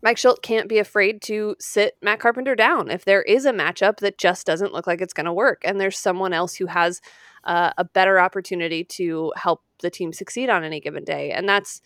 Mike 0.00 0.16
Shildt 0.16 0.42
can't 0.42 0.68
be 0.68 0.78
afraid 0.78 1.20
to 1.22 1.56
sit 1.58 1.96
Matt 2.00 2.20
Carpenter 2.20 2.54
down 2.54 2.88
if 2.88 3.04
there 3.04 3.22
is 3.22 3.44
a 3.44 3.52
matchup 3.52 3.96
that 3.96 4.16
just 4.16 4.46
doesn't 4.46 4.72
look 4.72 4.86
like 4.86 5.00
it's 5.00 5.12
going 5.12 5.26
to 5.26 5.32
work, 5.32 5.62
and 5.64 5.80
there's 5.80 5.98
someone 5.98 6.32
else 6.32 6.54
who 6.54 6.66
has 6.66 7.00
uh, 7.44 7.72
a 7.76 7.84
better 7.84 8.20
opportunity 8.20 8.84
to 8.84 9.32
help 9.36 9.62
the 9.80 9.90
team 9.90 10.12
succeed 10.12 10.50
on 10.50 10.62
any 10.62 10.80
given 10.80 11.04
day, 11.04 11.32
and 11.32 11.48
that's 11.48 11.80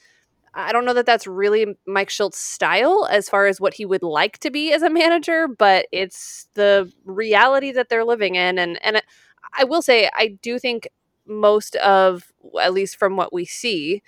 I 0.55 0.73
don't 0.73 0.85
know 0.85 0.95
that 0.95 1.07
that's 1.07 1.27
really 1.27 1.77
Mike 1.87 2.11
Shildt's 2.11 2.39
style 2.39 3.09
as 3.11 3.29
far 3.29 3.47
as 3.47 3.61
what 3.61 3.75
he 3.75 3.87
would 3.87 4.03
like 4.03 4.39
to 4.39 4.51
be 4.51 4.73
as 4.73 4.83
a 4.83 4.91
manager, 4.91 5.49
but 5.49 5.87
it's 5.93 6.47
the 6.55 6.93
reality 7.05 7.73
that 7.73 7.89
they're 7.89 8.05
living 8.05 8.35
in. 8.35 8.59
And 8.59 8.79
and 8.85 9.03
I 9.59 9.65
will 9.65 9.83
say, 9.83 10.11
I 10.15 10.39
do 10.43 10.59
think 10.59 10.89
most 11.27 11.77
of, 11.77 12.33
at 12.61 12.73
least 12.73 12.97
from 12.97 13.17
what 13.17 13.33
we 13.33 13.45
see, 13.45 14.03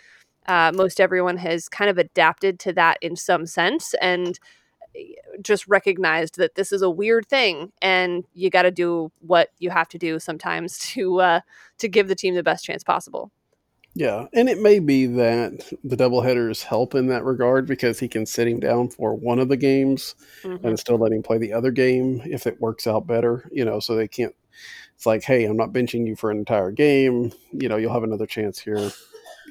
uh, 0.46 0.72
most 0.74 1.00
everyone 1.00 1.38
has 1.38 1.68
kind 1.68 1.90
of 1.90 1.98
adapted 1.98 2.58
to 2.60 2.72
that 2.74 2.98
in 3.00 3.16
some 3.16 3.46
sense 3.46 3.94
and 4.02 4.38
eh, 4.96 5.14
just 5.42 5.66
recognized 5.68 6.36
that 6.38 6.54
this 6.56 6.72
is 6.72 6.82
a 6.82 6.90
weird 6.90 7.26
thing 7.28 7.72
and 7.82 8.24
you 8.34 8.50
got 8.50 8.62
to 8.62 8.70
do 8.70 9.10
what 9.20 9.50
you 9.58 9.70
have 9.70 9.88
to 9.88 9.98
do 9.98 10.18
sometimes 10.18 10.78
to 10.90 11.20
uh, 11.20 11.40
to 11.78 11.88
give 11.88 12.08
the 12.08 12.14
team 12.14 12.34
the 12.34 12.42
best 12.42 12.64
chance 12.64 12.84
possible. 12.84 13.30
Yeah, 13.96 14.26
and 14.32 14.48
it 14.48 14.58
may 14.58 14.80
be 14.80 15.06
that 15.06 15.72
the 15.84 15.96
doubleheaders 15.96 16.64
help 16.64 16.96
in 16.96 17.06
that 17.08 17.24
regard 17.24 17.66
because 17.66 18.00
he 18.00 18.08
can 18.08 18.26
sit 18.26 18.48
him 18.48 18.58
down 18.58 18.88
for 18.88 19.14
one 19.14 19.38
of 19.38 19.48
the 19.48 19.56
games 19.56 20.16
mm-hmm. 20.42 20.66
and 20.66 20.78
still 20.78 20.98
let 20.98 21.12
him 21.12 21.22
play 21.22 21.38
the 21.38 21.52
other 21.52 21.70
game 21.70 22.20
if 22.24 22.48
it 22.48 22.60
works 22.60 22.88
out 22.88 23.06
better. 23.06 23.48
You 23.52 23.64
know, 23.64 23.78
so 23.78 23.94
they 23.94 24.08
can't. 24.08 24.34
It's 24.96 25.06
like, 25.06 25.22
hey, 25.22 25.44
I'm 25.44 25.56
not 25.56 25.72
benching 25.72 26.06
you 26.06 26.16
for 26.16 26.30
an 26.32 26.38
entire 26.38 26.72
game. 26.72 27.32
You 27.52 27.68
know, 27.68 27.76
you'll 27.76 27.92
have 27.92 28.02
another 28.02 28.26
chance 28.26 28.58
here 28.58 28.90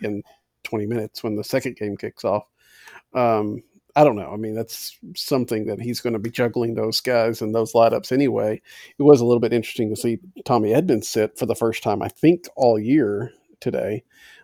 in 0.01 0.23
20 0.63 0.85
minutes 0.87 1.23
when 1.23 1.35
the 1.35 1.43
second 1.43 1.77
game 1.77 1.95
kicks 1.95 2.25
off. 2.25 2.43
Um, 3.13 3.63
I 3.95 4.03
don't 4.03 4.15
know. 4.15 4.31
I 4.31 4.37
mean, 4.37 4.55
that's 4.55 4.97
something 5.15 5.65
that 5.67 5.79
he's 5.79 6.01
going 6.01 6.13
to 6.13 6.19
be 6.19 6.31
juggling 6.31 6.73
those 6.73 6.99
guys 6.99 7.41
and 7.41 7.53
those 7.53 7.73
lineups 7.73 8.11
anyway. 8.11 8.61
It 8.97 9.03
was 9.03 9.21
a 9.21 9.25
little 9.25 9.39
bit 9.39 9.53
interesting 9.53 9.89
to 9.89 10.01
see 10.01 10.19
Tommy 10.45 10.73
Edmonds 10.73 11.07
sit 11.07 11.37
for 11.37 11.45
the 11.45 11.55
first 11.55 11.83
time, 11.83 12.01
I 12.01 12.07
think, 12.07 12.47
all 12.55 12.79
year 12.79 13.31
today, 13.63 14.03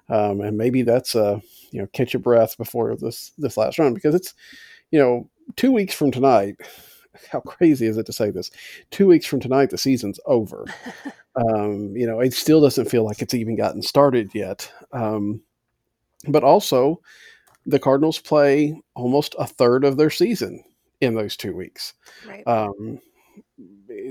um, 0.09 0.41
and 0.41 0.57
maybe 0.57 0.81
that's 0.81 1.13
a 1.15 1.41
you 1.71 1.81
know 1.81 1.87
catch 1.93 2.13
your 2.13 2.21
breath 2.21 2.57
before 2.57 2.95
this 2.95 3.31
this 3.37 3.57
last 3.57 3.77
run 3.77 3.93
because 3.93 4.15
it's 4.15 4.33
you 4.91 4.99
know 4.99 5.29
two 5.55 5.71
weeks 5.71 5.93
from 5.93 6.11
tonight. 6.11 6.55
How 7.31 7.41
crazy 7.41 7.85
is 7.85 7.97
it 7.97 8.05
to 8.05 8.13
say 8.13 8.29
this? 8.31 8.49
Two 8.91 9.07
weeks 9.07 9.25
from 9.25 9.39
tonight, 9.39 9.71
the 9.71 9.77
season's 9.77 10.19
over. 10.25 10.65
um, 11.35 11.95
you 11.95 12.07
know, 12.07 12.19
it 12.19 12.33
still 12.33 12.61
doesn't 12.61 12.89
feel 12.89 13.03
like 13.03 13.21
it's 13.21 13.33
even 13.33 13.55
gotten 13.55 13.81
started 13.81 14.33
yet. 14.33 14.71
Um, 14.93 15.41
but 16.27 16.43
also, 16.43 17.01
the 17.65 17.79
Cardinals 17.79 18.19
play 18.19 18.79
almost 18.95 19.35
a 19.39 19.47
third 19.47 19.83
of 19.83 19.97
their 19.97 20.09
season 20.11 20.63
in 21.01 21.15
those 21.15 21.35
two 21.35 21.55
weeks. 21.55 21.93
Right. 22.27 22.47
Um, 22.47 22.99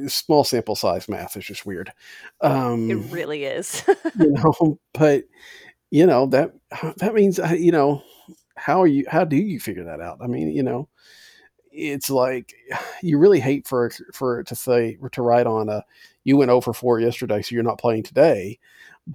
small 0.07 0.45
sample 0.45 0.77
size 0.77 1.09
math 1.09 1.37
is 1.37 1.45
just 1.45 1.67
weird. 1.67 1.93
Um, 2.41 2.91
it 2.91 3.13
really 3.13 3.45
is. 3.45 3.83
you 4.19 4.31
know, 4.31 4.79
but 4.95 5.25
you 5.91 6.07
know 6.07 6.27
that 6.27 6.53
that 6.99 7.15
means 7.15 7.39
uh, 7.39 7.57
you 7.59 7.73
know 7.73 8.03
how 8.57 8.83
are 8.83 8.87
you 8.87 9.05
how 9.09 9.25
do 9.25 9.37
you 9.37 9.61
figure 9.61 9.85
that 9.85 10.01
out? 10.01 10.19
I 10.23 10.27
mean, 10.27 10.51
you 10.51 10.63
know, 10.63 10.89
it's 11.73 12.11
like 12.11 12.55
you 13.03 13.19
really 13.19 13.41
hate 13.41 13.67
for 13.67 13.91
for 14.13 14.43
to 14.45 14.55
say 14.55 14.99
to 15.13 15.23
write 15.23 15.47
on 15.47 15.69
a 15.69 15.85
you 16.25 16.37
went 16.37 16.51
over 16.51 16.75
4 16.75 17.01
yesterday, 17.01 17.41
so 17.41 17.55
you're 17.55 17.65
not 17.65 17.79
playing 17.79 18.03
today, 18.03 18.59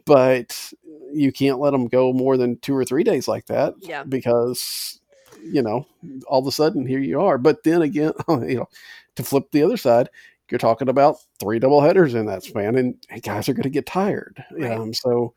but 0.06 0.74
you 1.12 1.32
can't 1.32 1.60
let 1.60 1.72
them 1.72 1.88
go 1.88 2.12
more 2.12 2.38
than 2.38 2.58
two 2.58 2.76
or 2.76 2.84
three 2.84 3.04
days 3.04 3.28
like 3.28 3.46
that. 3.46 3.76
Yeah. 3.80 4.04
Because 4.04 5.00
you 5.44 5.62
know, 5.62 5.86
all 6.28 6.40
of 6.40 6.48
a 6.48 6.52
sudden 6.52 6.88
here 6.88 7.00
you 7.00 7.20
are. 7.22 7.38
But 7.38 7.64
then 7.64 7.82
again, 7.82 8.14
you 8.30 8.56
know, 8.56 8.70
to 9.16 9.24
flip 9.24 9.52
the 9.52 9.64
other 9.64 9.78
side, 9.78 10.10
you're 10.54 10.60
talking 10.60 10.88
about 10.88 11.18
three 11.40 11.58
double 11.58 11.82
headers 11.82 12.14
in 12.14 12.28
that 12.28 12.44
span, 12.44 12.76
and 12.76 12.96
guys 13.24 13.50
are 13.50 13.54
going 13.54 13.64
to 13.64 13.72
get 13.72 13.88
tired. 13.88 14.44
Right. 14.52 14.72
Um, 14.72 14.94
so. 14.94 15.34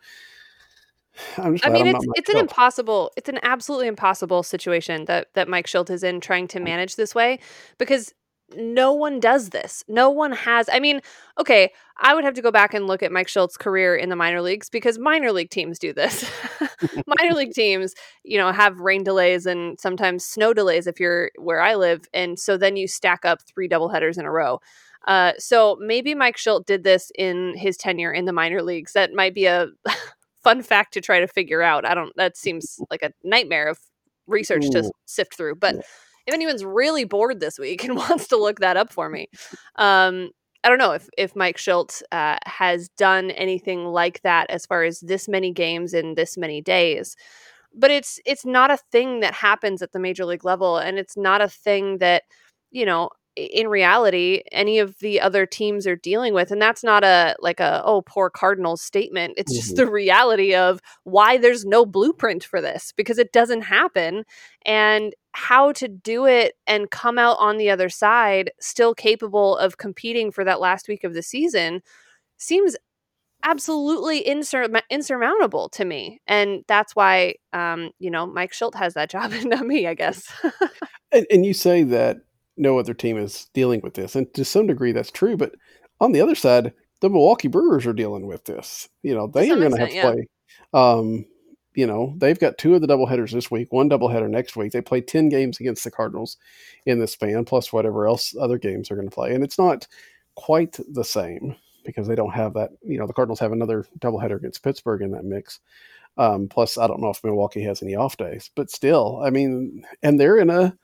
i 1.39 1.49
mean, 1.49 1.87
it's 1.87 2.07
it's 2.17 2.29
an 2.29 2.37
impossible, 2.37 3.11
it's 3.17 3.31
an 3.31 3.39
absolutely 3.43 3.87
impossible 3.87 4.43
situation 4.43 5.07
that 5.07 5.29
that 5.33 5.49
Mike 5.49 5.69
Shildt 5.69 5.89
is 5.89 6.03
in 6.03 6.21
trying 6.21 6.49
to 6.49 6.61
manage 6.61 6.97
this 6.97 7.15
way 7.15 7.39
because 7.79 8.13
no 8.55 8.93
one 8.93 9.21
does 9.21 9.49
this. 9.51 9.83
No 9.89 10.11
one 10.11 10.33
has. 10.33 10.69
I 10.71 10.81
mean, 10.81 11.01
okay, 11.41 11.73
I 11.97 12.15
would 12.15 12.25
have 12.25 12.35
to 12.35 12.43
go 12.43 12.51
back 12.51 12.75
and 12.75 12.87
look 12.87 13.03
at 13.03 13.11
Mike 13.11 13.29
Shildt's 13.29 13.57
career 13.57 13.97
in 13.97 14.11
the 14.11 14.17
minor 14.17 14.43
leagues 14.43 14.69
because 14.69 14.99
minor 14.99 15.33
league 15.33 15.51
teams 15.51 15.79
do 15.79 15.95
this. 15.95 16.31
minor 17.19 17.35
league 17.35 17.53
teams, 17.53 17.95
you 18.23 18.39
know, 18.39 18.53
have 18.53 18.81
rain 18.81 19.03
delays 19.03 19.47
and 19.47 19.81
sometimes 19.81 20.25
snow 20.25 20.53
delays 20.53 20.87
if 20.87 21.01
you're 21.01 21.31
where 21.39 21.61
I 21.61 21.75
live, 21.75 22.05
and 22.13 22.39
so 22.39 22.57
then 22.57 22.77
you 22.77 22.87
stack 22.87 23.25
up 23.25 23.41
three 23.43 23.69
double 23.69 23.89
headers 23.89 24.19
in 24.19 24.27
a 24.27 24.31
row. 24.31 24.61
Uh, 25.07 25.33
so 25.39 25.77
maybe 25.81 26.15
Mike 26.15 26.37
Shildt 26.37 26.67
did 26.67 26.85
this 26.85 27.11
in 27.17 27.55
his 27.57 27.77
tenure 27.77 28.13
in 28.13 28.25
the 28.25 28.33
minor 28.33 28.63
leagues. 28.63 28.93
That 28.93 29.13
might 29.13 29.35
be 29.35 29.47
a 29.47 29.69
fun 30.45 30.63
fact 30.63 30.95
to 30.95 31.01
try 31.01 31.21
to 31.21 31.29
figure 31.29 31.63
out. 31.63 31.85
I 31.85 31.95
don't. 31.95 32.15
That 32.17 32.37
seems 32.37 32.79
like 32.91 33.03
a 33.03 33.13
nightmare 33.23 33.69
of 33.69 33.79
research 34.27 34.69
to 34.71 34.91
sift 35.07 35.37
through, 35.37 35.57
but. 35.57 35.85
If 36.29 36.35
anyone's 36.35 36.65
really 36.65 37.05
bored 37.05 37.39
this 37.39 37.57
week 37.57 37.85
and 37.85 37.95
wants 37.95 38.27
to 38.27 38.37
look 38.37 38.59
that 38.59 38.77
up 38.77 38.93
for 38.93 39.09
me, 39.09 39.29
um, 39.77 40.31
I 40.67 40.69
don't 40.69 40.79
know 40.79 40.91
if 40.91 41.09
if 41.17 41.37
Mike 41.37 41.59
Shildt 41.59 42.03
uh, 42.11 42.39
has 42.45 42.89
done 42.89 43.31
anything 43.31 43.85
like 43.85 44.21
that 44.23 44.51
as 44.51 44.67
far 44.67 44.83
as 44.83 44.99
this 44.99 45.29
many 45.29 45.53
games 45.53 45.95
in 45.95 46.17
this 46.17 46.37
many 46.37 46.61
days. 46.61 47.15
But 47.73 47.93
it's 47.93 48.19
it's 48.27 48.45
not 48.45 48.73
a 48.73 48.79
thing 48.91 49.21
that 49.21 49.33
happens 49.33 49.81
at 49.81 49.93
the 49.93 50.01
major 50.01 50.25
league 50.25 50.45
level, 50.45 50.77
and 50.77 50.99
it's 50.99 51.17
not 51.17 51.41
a 51.41 51.49
thing 51.49 51.99
that 51.99 52.25
you 52.73 52.85
know 52.85 53.11
in 53.37 53.69
reality 53.69 54.43
any 54.51 54.79
of 54.79 54.99
the 54.99 55.21
other 55.21 55.45
teams 55.45 55.87
are 55.87 55.97
dealing 55.97 56.33
with 56.33 56.51
and 56.51 56.61
that's 56.61 56.83
not 56.83 57.05
a 57.05 57.37
like 57.39 57.61
a 57.61 57.83
oh 57.85 58.03
poor 58.03 58.31
cardinals 58.31 58.81
statement 58.81 59.35
it's 59.37 59.53
mm-hmm. 59.53 59.61
just 59.61 59.77
the 59.77 59.91
reality 59.91 60.55
of 60.55 60.81
why 61.05 61.37
there's 61.37 61.65
no 61.65 61.85
blueprint 61.85 62.43
for 62.43 62.61
this 62.61 62.93
because 62.97 63.19
it 63.19 63.33
doesn't 63.33 63.63
happen 63.63 64.25
and 64.65 65.15
how 65.33 65.71
to 65.73 65.87
do 65.87 66.25
it 66.25 66.55
and 66.67 66.91
come 66.91 67.19
out 67.19 67.37
on 67.39 67.59
the 67.59 67.69
other 67.69 67.91
side 67.91 68.51
still 68.59 68.95
capable 68.95 69.57
of 69.59 69.77
competing 69.77 70.33
for 70.33 70.43
that 70.43 70.61
last 70.61 70.89
week 70.89 71.05
of 71.05 71.13
the 71.13 71.23
season 71.23 71.83
seems 72.39 72.75
absolutely 73.43 74.25
insur- 74.25 74.81
insurmountable 74.91 75.69
to 75.69 75.85
me 75.85 76.21
and 76.27 76.65
that's 76.69 76.97
why 76.97 77.35
um 77.53 77.91
you 77.99 78.11
know 78.11 78.27
mike 78.27 78.53
Shildt 78.53 78.75
has 78.75 78.95
that 78.95 79.11
job 79.11 79.33
and 79.35 79.51
not 79.51 79.67
me 79.67 79.87
i 79.87 79.93
guess 79.95 80.27
and, 81.13 81.27
and 81.31 81.45
you 81.45 81.53
say 81.53 81.83
that 81.83 82.17
no 82.57 82.79
other 82.79 82.95
team 82.95 83.17
is 83.19 83.49
dealing 83.55 83.81
with 83.83 83.95
this. 83.95 84.17
And 84.17 84.33
to 84.35 84.45
some 84.45 84.67
degree, 84.67 84.93
that's 84.93 85.11
true. 85.11 85.37
But 85.37 85.55
on 86.01 86.13
the 86.13 86.21
other 86.21 86.35
side, 86.35 86.73
the 87.01 87.11
Milwaukee 87.11 87.49
Brewers 87.49 87.87
are 87.87 87.93
dealing 87.93 88.27
with 88.27 88.45
this. 88.45 88.89
You 89.03 89.15
know, 89.15 89.27
they 89.27 89.51
are 89.51 89.57
going 89.57 89.73
to 89.73 89.79
have 89.79 89.91
to 89.91 89.95
yeah. 89.95 90.11
play. 90.11 90.29
Um, 90.73 91.27
you 91.75 91.87
know, 91.87 92.15
they've 92.17 92.39
got 92.39 92.57
two 92.57 92.75
of 92.75 92.81
the 92.81 92.87
doubleheaders 92.87 93.33
this 93.33 93.51
week, 93.51 93.71
one 93.71 93.91
doubleheader 93.91 94.31
next 94.31 94.57
week. 94.57 94.73
They 94.73 94.81
play 94.81 95.03
10 95.03 95.29
games 95.29 95.61
against 95.61 95.85
the 95.85 95.91
Cardinals 95.91 96.39
in 96.87 96.99
this 96.99 97.13
span, 97.13 97.45
plus 97.45 97.73
whatever 97.73 98.07
else 98.07 98.35
other 98.41 98.57
games 98.57 98.91
are 98.91 98.97
going 98.97 99.09
to 99.09 99.15
play. 99.15 99.35
And 99.35 99.45
it's 99.45 99.59
not 99.59 99.87
quite 100.37 100.79
the 100.93 101.05
same 101.05 101.55
because 101.85 102.09
they 102.09 102.15
don't 102.15 102.33
have 102.33 102.55
that. 102.55 102.71
You 102.83 102.99
know, 102.99 103.07
the 103.07 103.13
Cardinals 103.13 103.41
have 103.41 103.53
another 103.53 103.87
doubleheader 103.99 104.37
against 104.37 104.63
Pittsburgh 104.63 105.03
in 105.03 105.11
that 105.11 105.25
mix. 105.25 105.61
Um, 106.17 106.49
plus, 106.49 106.79
I 106.79 106.87
don't 106.87 107.03
know 107.03 107.11
if 107.11 107.23
Milwaukee 107.23 107.63
has 107.65 107.83
any 107.83 107.95
off 107.95 108.17
days, 108.17 108.51
but 108.55 108.71
still, 108.71 109.21
I 109.23 109.29
mean, 109.29 109.85
and 110.03 110.19
they're 110.19 110.39
in 110.39 110.49
a 110.49 110.77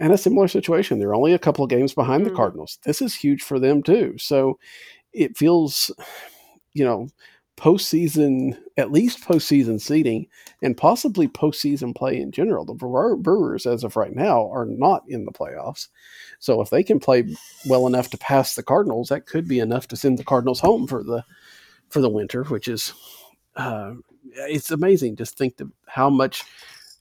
and 0.00 0.12
a 0.12 0.18
similar 0.18 0.48
situation. 0.48 0.98
They're 0.98 1.14
only 1.14 1.34
a 1.34 1.38
couple 1.38 1.64
of 1.64 1.70
games 1.70 1.94
behind 1.94 2.22
mm. 2.22 2.28
the 2.28 2.34
Cardinals. 2.34 2.78
This 2.84 3.02
is 3.02 3.14
huge 3.14 3.42
for 3.42 3.58
them 3.58 3.82
too. 3.82 4.16
So 4.18 4.58
it 5.12 5.36
feels, 5.36 5.90
you 6.72 6.84
know, 6.84 7.08
postseason, 7.56 8.56
at 8.76 8.92
least 8.92 9.24
postseason 9.24 9.80
seeding, 9.80 10.28
and 10.62 10.76
possibly 10.76 11.26
postseason 11.26 11.94
play 11.94 12.16
in 12.16 12.30
general. 12.30 12.64
The 12.64 12.74
Brewers, 12.74 13.66
as 13.66 13.82
of 13.82 13.96
right 13.96 14.14
now, 14.14 14.48
are 14.52 14.64
not 14.64 15.02
in 15.08 15.24
the 15.24 15.32
playoffs. 15.32 15.88
So 16.38 16.60
if 16.60 16.70
they 16.70 16.84
can 16.84 17.00
play 17.00 17.24
well 17.66 17.88
enough 17.88 18.10
to 18.10 18.18
pass 18.18 18.54
the 18.54 18.62
Cardinals, 18.62 19.08
that 19.08 19.26
could 19.26 19.48
be 19.48 19.58
enough 19.58 19.88
to 19.88 19.96
send 19.96 20.18
the 20.18 20.24
Cardinals 20.24 20.60
home 20.60 20.86
for 20.86 21.02
the 21.02 21.24
for 21.88 22.00
the 22.00 22.08
winter, 22.08 22.44
which 22.44 22.68
is 22.68 22.92
uh, 23.56 23.94
it's 24.32 24.70
amazing. 24.70 25.16
Just 25.16 25.36
think 25.36 25.60
of 25.60 25.72
how 25.86 26.08
much 26.08 26.44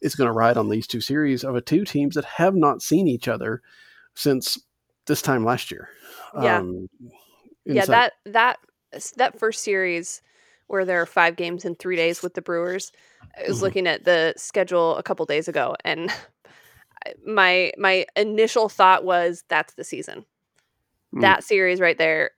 is 0.01 0.15
going 0.15 0.27
to 0.27 0.33
ride 0.33 0.57
on 0.57 0.69
these 0.69 0.87
two 0.87 1.01
series 1.01 1.43
of 1.43 1.55
a 1.55 1.61
two 1.61 1.85
teams 1.85 2.15
that 2.15 2.25
have 2.25 2.55
not 2.55 2.81
seen 2.81 3.07
each 3.07 3.27
other 3.27 3.61
since 4.15 4.59
this 5.07 5.21
time 5.21 5.43
last 5.43 5.71
year. 5.71 5.89
Yeah. 6.41 6.57
Um, 6.57 6.87
yeah, 7.65 7.85
that 7.85 8.13
that 8.25 8.59
that 9.17 9.39
first 9.39 9.63
series 9.63 10.21
where 10.67 10.85
there 10.85 11.01
are 11.01 11.05
five 11.05 11.35
games 11.35 11.65
in 11.65 11.75
three 11.75 11.95
days 11.95 12.21
with 12.21 12.33
the 12.33 12.41
Brewers. 12.41 12.91
I 13.37 13.47
was 13.47 13.59
Mhm. 13.59 13.61
looking 13.61 13.87
at 13.87 14.03
the 14.03 14.33
schedule 14.37 14.95
a 14.97 15.03
couple 15.03 15.25
days 15.25 15.47
ago, 15.47 15.75
and 15.83 16.11
my 17.25 17.71
my 17.77 18.05
initial 18.15 18.69
thought 18.69 19.03
was 19.03 19.43
that's 19.49 19.73
the 19.75 19.83
season. 19.83 20.25
Mm. 21.15 21.21
That 21.21 21.43
series 21.43 21.79
right 21.79 21.97
there 21.97 22.31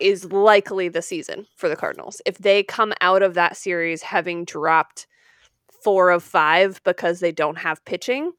is 0.00 0.32
likely 0.32 0.88
the 0.88 1.02
season 1.02 1.46
for 1.56 1.68
the 1.68 1.76
Cardinals. 1.76 2.20
If 2.26 2.38
they 2.38 2.64
come 2.64 2.92
out 3.00 3.22
of 3.22 3.34
that 3.34 3.56
series 3.56 4.02
having 4.02 4.44
dropped 4.44 5.06
four 5.84 6.10
of 6.10 6.22
five 6.22 6.80
because 6.84 7.20
they 7.20 7.32
don't 7.32 7.58
have 7.58 7.84
pitching, 7.84 8.32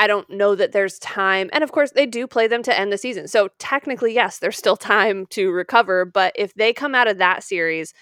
I 0.00 0.06
don't 0.06 0.30
know 0.30 0.54
that 0.54 0.72
there's 0.72 0.98
time. 0.98 1.50
And 1.52 1.62
of 1.62 1.72
course, 1.72 1.90
they 1.90 2.06
do 2.06 2.26
play 2.26 2.46
them 2.46 2.62
to 2.62 2.76
end 2.76 2.90
the 2.90 2.96
season. 2.96 3.28
So 3.28 3.50
technically, 3.58 4.14
yes, 4.14 4.38
there's 4.38 4.56
still 4.56 4.76
time 4.76 5.26
to 5.26 5.50
recover. 5.50 6.06
But 6.06 6.32
if 6.36 6.54
they 6.54 6.72
come 6.72 6.94
out 6.94 7.06
of 7.06 7.18
that 7.18 7.44
series 7.44 7.92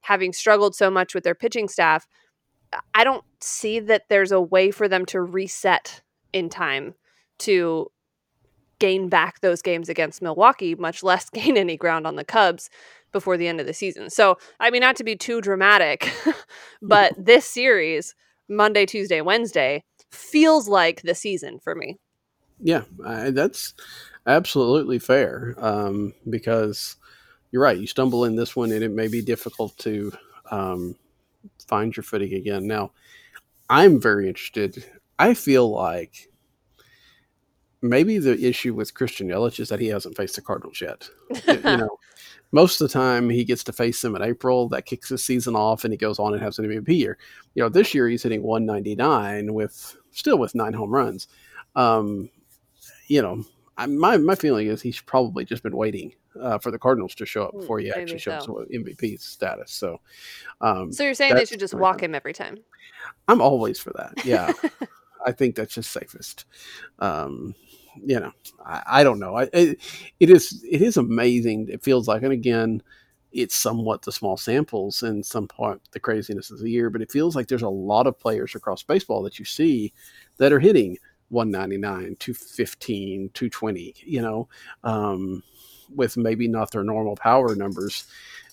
having 0.00 0.32
struggled 0.32 0.74
so 0.74 0.90
much 0.90 1.14
with 1.14 1.22
their 1.22 1.36
pitching 1.36 1.68
staff, 1.68 2.08
I 2.92 3.04
don't 3.04 3.24
see 3.40 3.78
that 3.78 4.02
there's 4.08 4.32
a 4.32 4.40
way 4.40 4.72
for 4.72 4.88
them 4.88 5.06
to 5.06 5.20
reset 5.20 6.02
in 6.32 6.48
time 6.48 6.94
to 7.38 7.86
gain 8.80 9.08
back 9.08 9.38
those 9.38 9.62
games 9.62 9.88
against 9.88 10.22
Milwaukee, 10.22 10.74
much 10.74 11.04
less 11.04 11.30
gain 11.34 11.56
any 11.56 11.76
ground 11.76 12.04
on 12.04 12.16
the 12.16 12.24
Cubs 12.24 12.68
before 13.14 13.38
the 13.38 13.48
end 13.48 13.60
of 13.60 13.66
the 13.66 13.72
season. 13.72 14.10
So, 14.10 14.36
I 14.60 14.70
mean, 14.70 14.80
not 14.80 14.96
to 14.96 15.04
be 15.04 15.16
too 15.16 15.40
dramatic, 15.40 16.12
but 16.82 17.14
this 17.18 17.46
series, 17.46 18.14
Monday, 18.46 18.84
Tuesday, 18.84 19.22
Wednesday, 19.22 19.84
feels 20.10 20.68
like 20.68 21.00
the 21.00 21.14
season 21.14 21.58
for 21.60 21.74
me. 21.74 21.96
Yeah, 22.60 22.82
I, 23.06 23.30
that's 23.30 23.72
absolutely 24.26 24.98
fair 24.98 25.54
um, 25.58 26.12
because 26.28 26.96
you're 27.50 27.62
right. 27.62 27.78
You 27.78 27.86
stumble 27.86 28.24
in 28.24 28.36
this 28.36 28.54
one, 28.54 28.72
and 28.72 28.82
it 28.82 28.90
may 28.90 29.08
be 29.08 29.22
difficult 29.22 29.78
to 29.78 30.12
um, 30.50 30.96
find 31.66 31.96
your 31.96 32.04
footing 32.04 32.34
again. 32.34 32.66
Now, 32.66 32.90
I'm 33.70 34.00
very 34.00 34.28
interested. 34.28 34.84
I 35.18 35.34
feel 35.34 35.70
like 35.70 36.28
maybe 37.80 38.18
the 38.18 38.44
issue 38.44 38.74
with 38.74 38.94
Christian 38.94 39.28
Yelich 39.28 39.60
is 39.60 39.68
that 39.68 39.78
he 39.78 39.88
hasn't 39.88 40.16
faced 40.16 40.34
the 40.34 40.40
Cardinals 40.42 40.80
yet. 40.80 41.08
you 41.46 41.60
know, 41.64 41.98
most 42.54 42.80
of 42.80 42.86
the 42.86 42.92
time 42.92 43.28
he 43.28 43.44
gets 43.44 43.64
to 43.64 43.72
face 43.72 44.00
them 44.00 44.14
in 44.14 44.22
April. 44.22 44.68
That 44.68 44.86
kicks 44.86 45.08
his 45.08 45.24
season 45.24 45.56
off, 45.56 45.82
and 45.82 45.92
he 45.92 45.98
goes 45.98 46.20
on 46.20 46.34
and 46.34 46.42
has 46.42 46.56
an 46.60 46.66
MVP 46.66 46.96
year. 46.96 47.18
You 47.54 47.64
know, 47.64 47.68
this 47.68 47.92
year 47.92 48.08
he's 48.08 48.22
hitting 48.22 48.44
199 48.44 49.52
with 49.52 49.96
still 50.12 50.38
with 50.38 50.54
nine 50.54 50.72
home 50.72 50.90
runs. 50.90 51.26
Um, 51.74 52.30
you 53.08 53.20
know, 53.20 53.44
I, 53.76 53.86
my 53.86 54.16
my 54.18 54.36
feeling 54.36 54.68
is 54.68 54.80
he's 54.80 55.00
probably 55.00 55.44
just 55.44 55.64
been 55.64 55.76
waiting 55.76 56.14
uh, 56.40 56.58
for 56.58 56.70
the 56.70 56.78
Cardinals 56.78 57.16
to 57.16 57.26
show 57.26 57.46
up 57.46 57.58
before 57.58 57.80
he 57.80 57.90
Maybe 57.90 58.02
actually 58.02 58.18
shows 58.20 58.44
so. 58.44 58.64
MVP 58.72 59.20
status. 59.20 59.72
So, 59.72 60.00
um, 60.60 60.92
So 60.92 61.02
you're 61.02 61.14
saying 61.14 61.34
they 61.34 61.46
should 61.46 61.58
just 61.58 61.74
walk 61.74 62.04
him 62.04 62.14
every 62.14 62.32
time? 62.32 62.58
I'm 63.26 63.40
always 63.40 63.80
for 63.80 63.92
that. 63.96 64.24
Yeah, 64.24 64.52
I 65.26 65.32
think 65.32 65.56
that's 65.56 65.74
just 65.74 65.90
safest. 65.90 66.44
Um, 67.00 67.56
you 68.02 68.20
know, 68.20 68.32
I, 68.64 68.82
I 68.86 69.04
don't 69.04 69.18
know. 69.18 69.36
I, 69.36 69.48
it, 69.52 69.80
it 70.20 70.30
is 70.30 70.64
it 70.68 70.82
is 70.82 70.96
amazing. 70.96 71.68
It 71.68 71.82
feels 71.82 72.08
like, 72.08 72.22
and 72.22 72.32
again, 72.32 72.82
it's 73.32 73.56
somewhat 73.56 74.02
the 74.02 74.12
small 74.12 74.36
samples 74.36 75.02
and 75.02 75.24
some 75.24 75.48
part 75.48 75.80
the 75.92 76.00
craziness 76.00 76.50
of 76.50 76.60
the 76.60 76.70
year, 76.70 76.90
but 76.90 77.02
it 77.02 77.10
feels 77.10 77.34
like 77.34 77.48
there's 77.48 77.62
a 77.62 77.68
lot 77.68 78.06
of 78.06 78.18
players 78.18 78.54
across 78.54 78.82
baseball 78.82 79.22
that 79.22 79.38
you 79.38 79.44
see 79.44 79.92
that 80.36 80.52
are 80.52 80.60
hitting 80.60 80.96
199, 81.30 82.16
215, 82.18 83.30
220. 83.34 83.94
You 84.04 84.22
know, 84.22 84.48
um, 84.84 85.42
with 85.94 86.16
maybe 86.16 86.48
not 86.48 86.70
their 86.70 86.84
normal 86.84 87.16
power 87.16 87.54
numbers. 87.54 88.06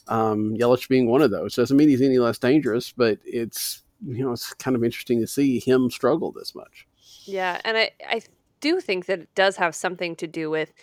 Um, 0.08 0.56
Yelich 0.58 0.90
being 0.90 1.08
one 1.08 1.22
of 1.22 1.32
those 1.32 1.56
doesn't 1.56 1.78
mean 1.78 1.88
he's 1.90 2.02
any 2.02 2.18
less 2.18 2.40
dangerous, 2.40 2.92
but 2.92 3.20
it's 3.24 3.84
you 4.06 4.24
know 4.26 4.32
it's 4.32 4.54
kind 4.56 4.76
of 4.76 4.84
interesting 4.84 5.22
to 5.22 5.28
see 5.28 5.60
him 5.60 5.90
struggle 5.90 6.32
this 6.32 6.56
much. 6.56 6.88
Yeah, 7.26 7.62
and 7.64 7.78
I 7.78 7.92
I 8.10 8.22
do 8.62 8.80
think 8.80 9.06
that 9.08 9.20
it 9.20 9.36
does 9.36 9.58
have 9.58 9.76
something 9.76 10.16
to 10.16 10.28
do 10.28 10.50
with 10.50 10.74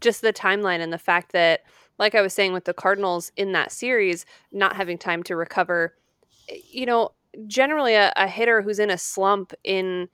just 0.00 0.22
the 0.22 0.32
timeline 0.32 0.80
and 0.80 0.92
the 0.92 0.98
fact 0.98 1.32
that 1.32 1.60
like 1.98 2.14
I 2.14 2.22
was 2.22 2.32
saying 2.32 2.54
with 2.54 2.64
the 2.64 2.72
Cardinals 2.72 3.30
in 3.36 3.52
that 3.52 3.70
series 3.70 4.24
not 4.50 4.76
having 4.76 4.96
time 4.98 5.22
to 5.24 5.36
recover 5.36 5.94
you 6.70 6.86
know 6.86 7.10
generally 7.46 7.94
a, 7.94 8.12
a 8.16 8.26
hitter 8.26 8.62
who's 8.62 8.78
in 8.78 8.90
a 8.90 8.98
slump 8.98 9.52
in 9.62 10.08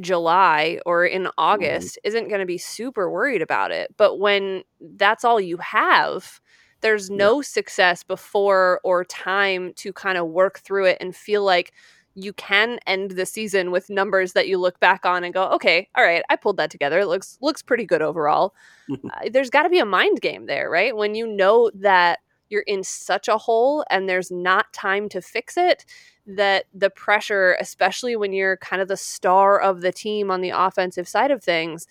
July 0.00 0.78
or 0.84 1.06
in 1.06 1.22
mm-hmm. 1.22 1.30
August 1.38 1.98
isn't 2.04 2.28
going 2.28 2.40
to 2.40 2.46
be 2.46 2.58
super 2.58 3.10
worried 3.10 3.42
about 3.42 3.70
it 3.70 3.94
but 3.96 4.18
when 4.18 4.62
that's 4.80 5.24
all 5.24 5.40
you 5.40 5.56
have 5.56 6.40
there's 6.82 7.08
Yeah. 7.08 7.16
no 7.16 7.42
success 7.42 8.02
before 8.02 8.80
or 8.84 9.04
time 9.04 9.72
to 9.74 9.92
kind 9.92 10.18
of 10.18 10.28
work 10.28 10.58
through 10.60 10.84
it 10.86 10.98
and 11.00 11.16
feel 11.16 11.42
like 11.42 11.72
you 12.16 12.32
can 12.32 12.80
end 12.86 13.12
the 13.12 13.26
season 13.26 13.70
with 13.70 13.90
numbers 13.90 14.32
that 14.32 14.48
you 14.48 14.58
look 14.58 14.80
back 14.80 15.04
on 15.04 15.22
and 15.22 15.34
go, 15.34 15.50
okay, 15.50 15.86
all 15.94 16.02
right, 16.02 16.22
I 16.30 16.36
pulled 16.36 16.56
that 16.56 16.70
together. 16.70 16.98
It 16.98 17.06
looks 17.06 17.38
looks 17.40 17.62
pretty 17.62 17.84
good 17.86 18.02
overall. 18.02 18.54
Uh, 18.88 19.28
there's 19.32 19.50
got 19.50 19.64
to 19.64 19.68
be 19.68 19.80
a 19.80 19.84
mind 19.84 20.20
game 20.20 20.46
there, 20.46 20.70
right? 20.70 20.96
When 20.96 21.16
you 21.16 21.26
know 21.26 21.72
that 21.74 22.20
you're 22.50 22.62
in 22.62 22.84
such 22.84 23.26
a 23.26 23.36
hole 23.36 23.84
and 23.90 24.08
there's 24.08 24.30
not 24.30 24.72
time 24.72 25.08
to 25.08 25.20
fix 25.20 25.56
it, 25.56 25.84
that 26.24 26.66
the 26.72 26.90
pressure, 26.90 27.56
especially 27.60 28.14
when 28.14 28.32
you're 28.32 28.58
kind 28.58 28.80
of 28.80 28.86
the 28.86 28.96
star 28.96 29.60
of 29.60 29.80
the 29.80 29.90
team 29.90 30.30
on 30.30 30.40
the 30.40 30.50
offensive 30.50 31.08
side 31.08 31.32
of 31.32 31.42
things, 31.42 31.88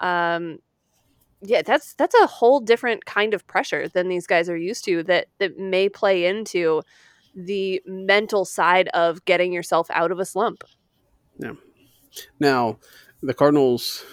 um, 0.00 0.58
yeah, 1.40 1.62
that's 1.62 1.94
that's 1.94 2.14
a 2.14 2.26
whole 2.26 2.60
different 2.60 3.06
kind 3.06 3.32
of 3.32 3.46
pressure 3.46 3.88
than 3.88 4.08
these 4.08 4.26
guys 4.26 4.50
are 4.50 4.56
used 4.56 4.84
to. 4.84 5.02
That 5.02 5.28
that 5.38 5.58
may 5.58 5.88
play 5.88 6.26
into 6.26 6.82
the 7.34 7.82
mental 7.86 8.44
side 8.44 8.88
of 8.88 9.24
getting 9.24 9.52
yourself 9.52 9.90
out 9.90 10.10
of 10.10 10.18
a 10.18 10.24
slump. 10.24 10.64
Yeah. 11.38 11.54
Now, 12.38 12.78
the 13.22 13.34
Cardinals 13.34 14.04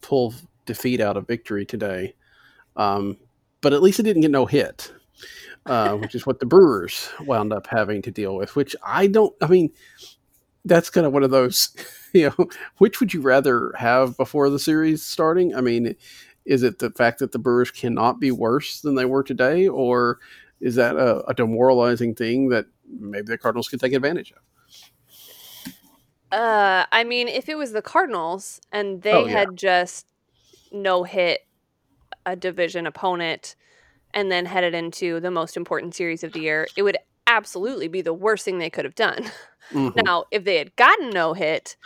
pull 0.00 0.34
defeat 0.64 1.00
out 1.00 1.16
of 1.16 1.26
victory 1.26 1.66
today, 1.66 2.14
um, 2.76 3.18
but 3.60 3.72
at 3.72 3.82
least 3.82 4.00
it 4.00 4.04
didn't 4.04 4.22
get 4.22 4.30
no 4.30 4.46
hit, 4.46 4.92
uh, 5.66 5.96
which 5.96 6.14
is 6.14 6.26
what 6.26 6.40
the 6.40 6.46
Brewers 6.46 7.10
wound 7.20 7.52
up 7.52 7.66
having 7.66 8.02
to 8.02 8.10
deal 8.10 8.36
with. 8.36 8.56
Which 8.56 8.74
I 8.82 9.06
don't. 9.06 9.34
I 9.42 9.46
mean, 9.46 9.70
that's 10.64 10.90
kind 10.90 11.06
of 11.06 11.12
one 11.12 11.22
of 11.22 11.30
those. 11.30 11.74
You 12.14 12.30
know, 12.38 12.48
which 12.76 13.00
would 13.00 13.14
you 13.14 13.22
rather 13.22 13.72
have 13.78 14.18
before 14.18 14.50
the 14.50 14.58
series 14.58 15.02
starting? 15.02 15.54
I 15.54 15.62
mean, 15.62 15.96
is 16.44 16.62
it 16.62 16.78
the 16.78 16.90
fact 16.90 17.20
that 17.20 17.32
the 17.32 17.38
Brewers 17.38 17.70
cannot 17.70 18.20
be 18.20 18.30
worse 18.30 18.82
than 18.82 18.96
they 18.96 19.06
were 19.06 19.22
today, 19.22 19.66
or 19.66 20.18
is 20.62 20.76
that 20.76 20.96
a, 20.96 21.22
a 21.26 21.34
demoralizing 21.34 22.14
thing 22.14 22.48
that 22.48 22.66
maybe 22.88 23.26
the 23.26 23.36
Cardinals 23.36 23.68
can 23.68 23.78
take 23.78 23.92
advantage 23.92 24.32
of? 24.32 24.38
Uh, 26.30 26.86
I 26.90 27.04
mean, 27.04 27.28
if 27.28 27.48
it 27.48 27.58
was 27.58 27.72
the 27.72 27.82
Cardinals 27.82 28.60
and 28.72 29.02
they 29.02 29.10
Oh, 29.12 29.26
yeah. 29.26 29.32
had 29.40 29.56
just 29.56 30.06
no 30.70 31.02
hit 31.04 31.40
a 32.24 32.36
division 32.36 32.86
opponent 32.86 33.56
and 34.14 34.30
then 34.30 34.46
headed 34.46 34.74
into 34.74 35.20
the 35.20 35.30
most 35.30 35.56
important 35.56 35.94
series 35.94 36.22
of 36.24 36.32
the 36.32 36.40
year, 36.40 36.68
it 36.76 36.82
would 36.82 36.96
absolutely 37.26 37.88
be 37.88 38.00
the 38.00 38.14
worst 38.14 38.44
thing 38.44 38.58
they 38.58 38.70
could 38.70 38.84
have 38.84 38.94
done. 38.94 39.30
Mhm. 39.72 39.92
Now, 40.04 40.24
if 40.32 40.44
they 40.44 40.58
had 40.58 40.74
gotten 40.76 41.10
no 41.10 41.32
hit, 41.34 41.76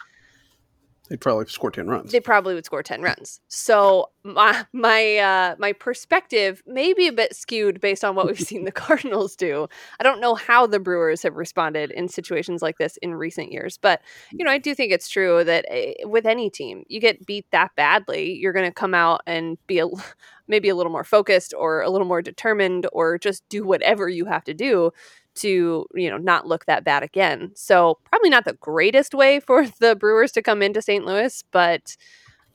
They'd 1.09 1.21
probably 1.21 1.47
score 1.47 1.71
ten 1.71 1.89
runs. 1.89 2.13
they 2.13 2.21
probably 2.21 2.55
would 2.55 2.65
score 2.65 2.83
10 2.83 3.03
runs. 3.03 3.41
So 3.49 4.11
my 4.25 4.67
my 4.73 5.17
uh 5.19 5.55
my 5.59 5.73
perspective 5.73 6.63
may 6.67 6.93
be 6.93 7.07
a 7.07 7.13
bit 7.13 7.35
skewed 7.37 7.81
based 7.81 8.05
on 8.05 8.15
what 8.17 8.27
we've 8.27 8.41
seen 8.41 8.65
the 8.65 8.73
Cardinals 8.87 9.37
do. 9.37 9.69
I 10.01 10.03
don't 10.03 10.21
know 10.21 10.35
how 10.35 10.67
the 10.67 10.81
Brewers 10.81 11.23
have 11.23 11.37
responded 11.37 11.91
in 11.93 12.09
situations 12.09 12.63
like 12.63 12.79
this 12.79 12.97
in 12.99 13.15
recent 13.15 13.53
years, 13.53 13.79
but 13.79 14.01
you 14.33 14.45
know, 14.45 14.51
I 14.51 14.59
do 14.59 14.75
think 14.75 14.93
it's 14.93 15.09
true 15.09 15.45
that 15.45 15.65
eh, 15.69 15.95
with 16.05 16.27
any 16.27 16.51
team, 16.51 16.85
you 16.89 17.01
get 17.01 17.25
beat 17.25 17.47
that 17.53 17.75
badly, 17.77 18.35
you're 18.35 18.53
going 18.53 18.69
to 18.69 18.75
come 18.75 18.95
out 18.95 19.21
and 19.27 19.59
be 19.67 19.79
a, 19.79 19.87
maybe 20.49 20.69
a 20.69 20.75
little 20.75 20.93
more 20.93 21.05
focused 21.05 21.55
or 21.57 21.83
a 21.83 21.91
little 21.91 22.07
more 22.07 22.23
determined 22.23 22.87
or 22.93 23.19
just 23.19 23.49
do 23.49 23.65
whatever 23.65 24.09
you 24.09 24.25
have 24.25 24.45
to 24.45 24.55
do 24.55 24.93
to 25.37 25.87
you 25.95 26.11
know 26.11 26.19
not 26.19 26.47
look 26.47 26.67
that 26.67 26.85
bad 26.85 27.03
again. 27.03 27.53
So 27.55 27.99
probably 28.05 28.31
not 28.31 28.45
the 28.45 28.55
greatest 28.55 29.15
way 29.15 29.41
for 29.41 29.67
the 29.81 29.97
Brewers 29.97 30.33
to 30.33 30.43
come 30.43 30.63
into 30.63 30.83
St. 30.83 31.05
Louis, 31.05 31.43
but 31.51 31.97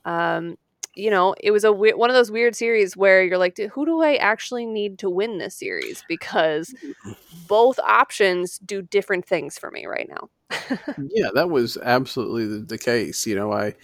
um, 0.04 0.56
you 0.94 1.10
know 1.10 1.34
it 1.40 1.50
was 1.50 1.64
a 1.64 1.72
we- 1.72 1.94
one 1.94 2.10
of 2.10 2.14
those 2.14 2.30
weird 2.30 2.54
series 2.54 2.96
where 2.96 3.22
you're 3.22 3.38
like, 3.38 3.58
who 3.58 3.86
do 3.86 4.02
I 4.02 4.16
actually 4.16 4.66
need 4.66 4.98
to 5.00 5.10
win 5.10 5.38
this 5.38 5.56
series? 5.56 6.04
Because 6.08 6.74
both 7.48 7.78
options 7.80 8.58
do 8.58 8.82
different 8.82 9.26
things 9.26 9.58
for 9.58 9.70
me 9.70 9.86
right 9.86 10.08
now. 10.08 10.28
yeah, 11.10 11.28
that 11.34 11.50
was 11.50 11.76
absolutely 11.78 12.46
the, 12.46 12.64
the 12.64 12.78
case. 12.78 13.26
You 13.26 13.36
know, 13.36 13.52
I 13.52 13.74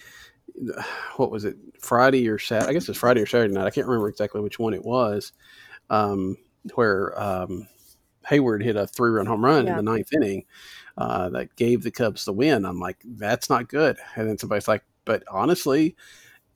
what 1.17 1.31
was 1.31 1.45
it 1.45 1.57
Friday 1.79 2.27
or 2.27 2.39
Saturday? 2.39 2.69
I 2.69 2.73
guess 2.73 2.89
it's 2.89 2.97
Friday 2.97 3.21
or 3.21 3.25
Saturday 3.25 3.53
night. 3.53 3.65
I 3.65 3.71
can't 3.71 3.87
remember 3.87 4.09
exactly 4.09 4.41
which 4.41 4.59
one 4.59 4.73
it 4.73 4.83
was. 4.83 5.31
Um, 5.89 6.37
where 6.75 7.19
um, 7.19 7.67
Heyward 8.29 8.63
hit 8.63 8.75
a 8.75 8.85
three 8.87 9.11
run 9.11 9.25
home 9.25 9.43
run 9.43 9.65
Yeah. 9.65 9.71
in 9.79 9.85
the 9.85 9.91
ninth 9.91 10.13
inning 10.13 10.45
uh, 10.97 11.29
that 11.29 11.55
gave 11.55 11.83
the 11.83 11.91
Cubs 11.91 12.25
the 12.25 12.33
win. 12.33 12.65
I'm 12.65 12.79
like, 12.79 12.97
that's 13.05 13.49
not 13.49 13.69
good. 13.69 13.97
And 14.15 14.29
then 14.29 14.37
somebody's 14.37 14.67
like, 14.67 14.83
but 15.05 15.23
honestly, 15.31 15.95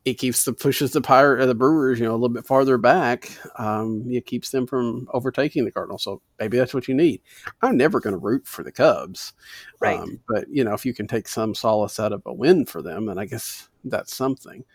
it 0.05 0.15
keeps 0.15 0.43
the 0.43 0.51
pushes 0.51 0.91
the 0.91 0.99
pirate 0.99 1.39
or 1.39 1.45
the 1.45 1.55
Brewers, 1.55 1.97
you 1.97 2.05
know, 2.05 2.11
a 2.11 2.19
little 2.19 2.27
bit 2.27 2.45
farther 2.45 2.77
back. 2.77 3.31
Um, 3.57 4.03
it 4.09 4.25
keeps 4.25 4.49
them 4.49 4.67
from 4.67 5.07
overtaking 5.13 5.63
the 5.63 5.71
Cardinals. 5.71 6.03
So 6.03 6.21
maybe 6.39 6.57
that's 6.57 6.73
what 6.73 6.89
you 6.89 6.93
need. 6.93 7.21
I'm 7.61 7.77
never 7.77 8.01
going 8.01 8.11
to 8.13 8.19
root 8.19 8.45
for 8.45 8.63
the 8.63 8.71
Cubs, 8.71 9.31
right? 9.79 9.99
Um, 9.99 10.19
but 10.27 10.45
you 10.49 10.65
know, 10.65 10.73
if 10.73 10.85
you 10.85 10.93
can 10.93 11.07
take 11.07 11.29
some 11.29 11.55
solace 11.55 12.01
out 12.01 12.11
of 12.11 12.21
a 12.25 12.33
win 12.33 12.65
for 12.65 12.81
them, 12.81 13.05
then 13.05 13.17
I 13.17 13.23
guess 13.23 13.69
that's 13.85 14.13
something. 14.13 14.65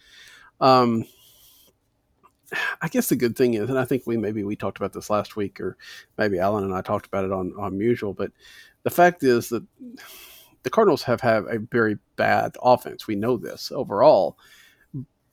Um, 0.62 1.04
I 2.80 2.88
guess 2.88 3.08
the 3.08 3.16
good 3.16 3.36
thing 3.36 3.54
is, 3.54 3.68
and 3.68 3.78
I 3.78 3.84
think 3.84 4.06
we 4.06 4.16
maybe 4.16 4.42
we 4.42 4.56
talked 4.56 4.78
about 4.78 4.92
this 4.92 5.10
last 5.10 5.36
week, 5.36 5.60
or 5.60 5.76
maybe 6.16 6.38
Alan 6.38 6.64
and 6.64 6.74
I 6.74 6.82
talked 6.82 7.06
about 7.06 7.24
it 7.24 7.32
on 7.32 7.52
on 7.58 7.78
Mutual, 7.78 8.14
but 8.14 8.32
the 8.82 8.90
fact 8.90 9.22
is 9.22 9.48
that 9.50 9.64
the 10.62 10.70
Cardinals 10.70 11.02
have 11.02 11.20
had 11.20 11.44
a 11.44 11.58
very 11.58 11.98
bad 12.16 12.56
offense. 12.62 13.06
We 13.06 13.16
know 13.16 13.36
this 13.36 13.70
overall 13.70 14.38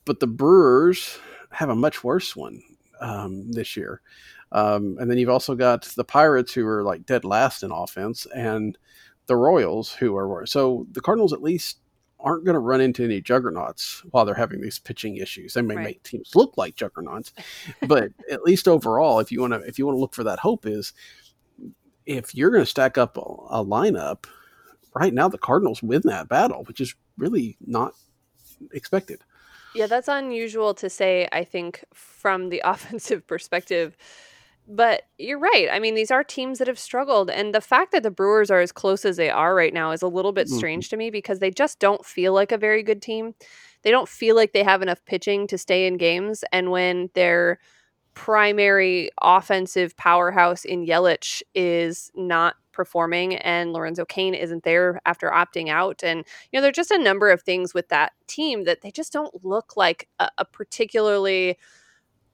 but 0.05 0.19
the 0.19 0.27
Brewers 0.27 1.17
have 1.51 1.69
a 1.69 1.75
much 1.75 2.03
worse 2.03 2.35
one 2.35 2.61
um, 3.01 3.51
this 3.51 3.75
year. 3.75 4.01
Um, 4.51 4.97
and 4.99 5.09
then 5.09 5.17
you've 5.17 5.29
also 5.29 5.55
got 5.55 5.83
the 5.83 6.03
Pirates, 6.03 6.53
who 6.53 6.65
are 6.67 6.83
like 6.83 7.05
dead 7.05 7.25
last 7.25 7.63
in 7.63 7.71
offense, 7.71 8.25
and 8.33 8.77
the 9.25 9.35
Royals, 9.35 9.91
who 9.91 10.15
are 10.15 10.29
worse. 10.29 10.51
So 10.51 10.87
the 10.91 11.01
Cardinals 11.01 11.33
at 11.33 11.41
least 11.41 11.79
aren't 12.25 12.43
going 12.43 12.55
to 12.55 12.59
run 12.59 12.81
into 12.81 13.05
any 13.05 13.21
juggernauts 13.21 14.03
while 14.09 14.25
they're 14.25 14.33
having 14.33 14.59
these 14.59 14.79
pitching 14.79 15.17
issues. 15.17 15.53
They 15.53 15.61
may 15.61 15.75
right. 15.75 15.85
make 15.85 16.03
teams 16.03 16.35
look 16.35 16.57
like 16.57 16.75
juggernauts, 16.75 17.31
but 17.87 18.09
at 18.31 18.41
least 18.41 18.67
overall, 18.67 19.19
if 19.19 19.31
you 19.31 19.39
want 19.41 19.53
to 19.53 19.59
if 19.59 19.77
you 19.77 19.85
want 19.85 19.95
to 19.95 20.01
look 20.01 20.15
for 20.15 20.23
that 20.23 20.39
hope, 20.39 20.65
is 20.65 20.91
if 22.05 22.35
you're 22.35 22.49
going 22.49 22.63
to 22.63 22.69
stack 22.69 22.97
up 22.97 23.15
a, 23.17 23.21
a 23.21 23.63
lineup 23.63 24.25
right 24.95 25.13
now, 25.13 25.29
the 25.29 25.37
Cardinals 25.37 25.83
win 25.83 26.01
that 26.05 26.27
battle, 26.27 26.63
which 26.63 26.81
is 26.81 26.95
really 27.17 27.57
not 27.65 27.93
expected. 28.73 29.21
Yeah, 29.75 29.87
that's 29.87 30.07
unusual 30.07 30.73
to 30.75 30.89
say, 30.89 31.27
I 31.31 31.43
think, 31.43 31.83
from 31.93 32.49
the 32.49 32.61
offensive 32.65 33.27
perspective. 33.27 33.95
But 34.67 35.03
you're 35.17 35.39
right. 35.39 35.67
I 35.71 35.79
mean, 35.79 35.93
these 35.93 36.11
are 36.11 36.23
teams 36.23 36.57
that 36.57 36.67
have 36.67 36.79
struggled. 36.79 37.29
And 37.29 37.53
the 37.53 37.61
fact 37.61 37.91
that 37.91 38.03
the 38.03 38.11
Brewers 38.11 38.49
are 38.49 38.61
as 38.61 38.71
close 38.71 39.05
as 39.05 39.17
they 39.17 39.29
are 39.29 39.53
right 39.53 39.73
now 39.73 39.91
is 39.91 40.01
a 40.01 40.07
little 40.07 40.31
bit 40.31 40.47
mm-hmm. 40.47 40.57
strange 40.57 40.89
to 40.89 40.97
me 40.97 41.11
because 41.11 41.39
they 41.39 41.51
just 41.51 41.79
don't 41.79 42.03
feel 42.03 42.33
like 42.33 42.51
a 42.51 42.57
very 42.57 42.81
good 42.81 43.01
team. 43.01 43.35
They 43.83 43.91
don't 43.91 44.09
feel 44.09 44.35
like 44.35 44.53
they 44.53 44.63
have 44.63 44.81
enough 44.81 45.05
pitching 45.05 45.45
to 45.47 45.57
stay 45.57 45.85
in 45.85 45.97
games. 45.97 46.43
And 46.51 46.71
when 46.71 47.11
their 47.13 47.59
primary 48.15 49.11
offensive 49.21 49.95
powerhouse 49.97 50.65
in 50.65 50.85
Yelich 50.85 51.43
is 51.53 52.11
not 52.15 52.55
performing 52.71 53.35
and 53.37 53.71
Lorenzo 53.71 54.05
Cain 54.05 54.33
isn't 54.33 54.63
there 54.63 55.01
after 55.05 55.29
opting 55.29 55.69
out. 55.69 56.03
And, 56.03 56.25
you 56.51 56.57
know, 56.57 56.61
there's 56.61 56.75
just 56.75 56.91
a 56.91 56.97
number 56.97 57.29
of 57.29 57.41
things 57.41 57.73
with 57.73 57.89
that 57.89 58.13
team 58.27 58.63
that 58.63 58.81
they 58.81 58.91
just 58.91 59.13
don't 59.13 59.45
look 59.45 59.77
like 59.77 60.07
a, 60.19 60.29
a 60.39 60.45
particularly 60.45 61.57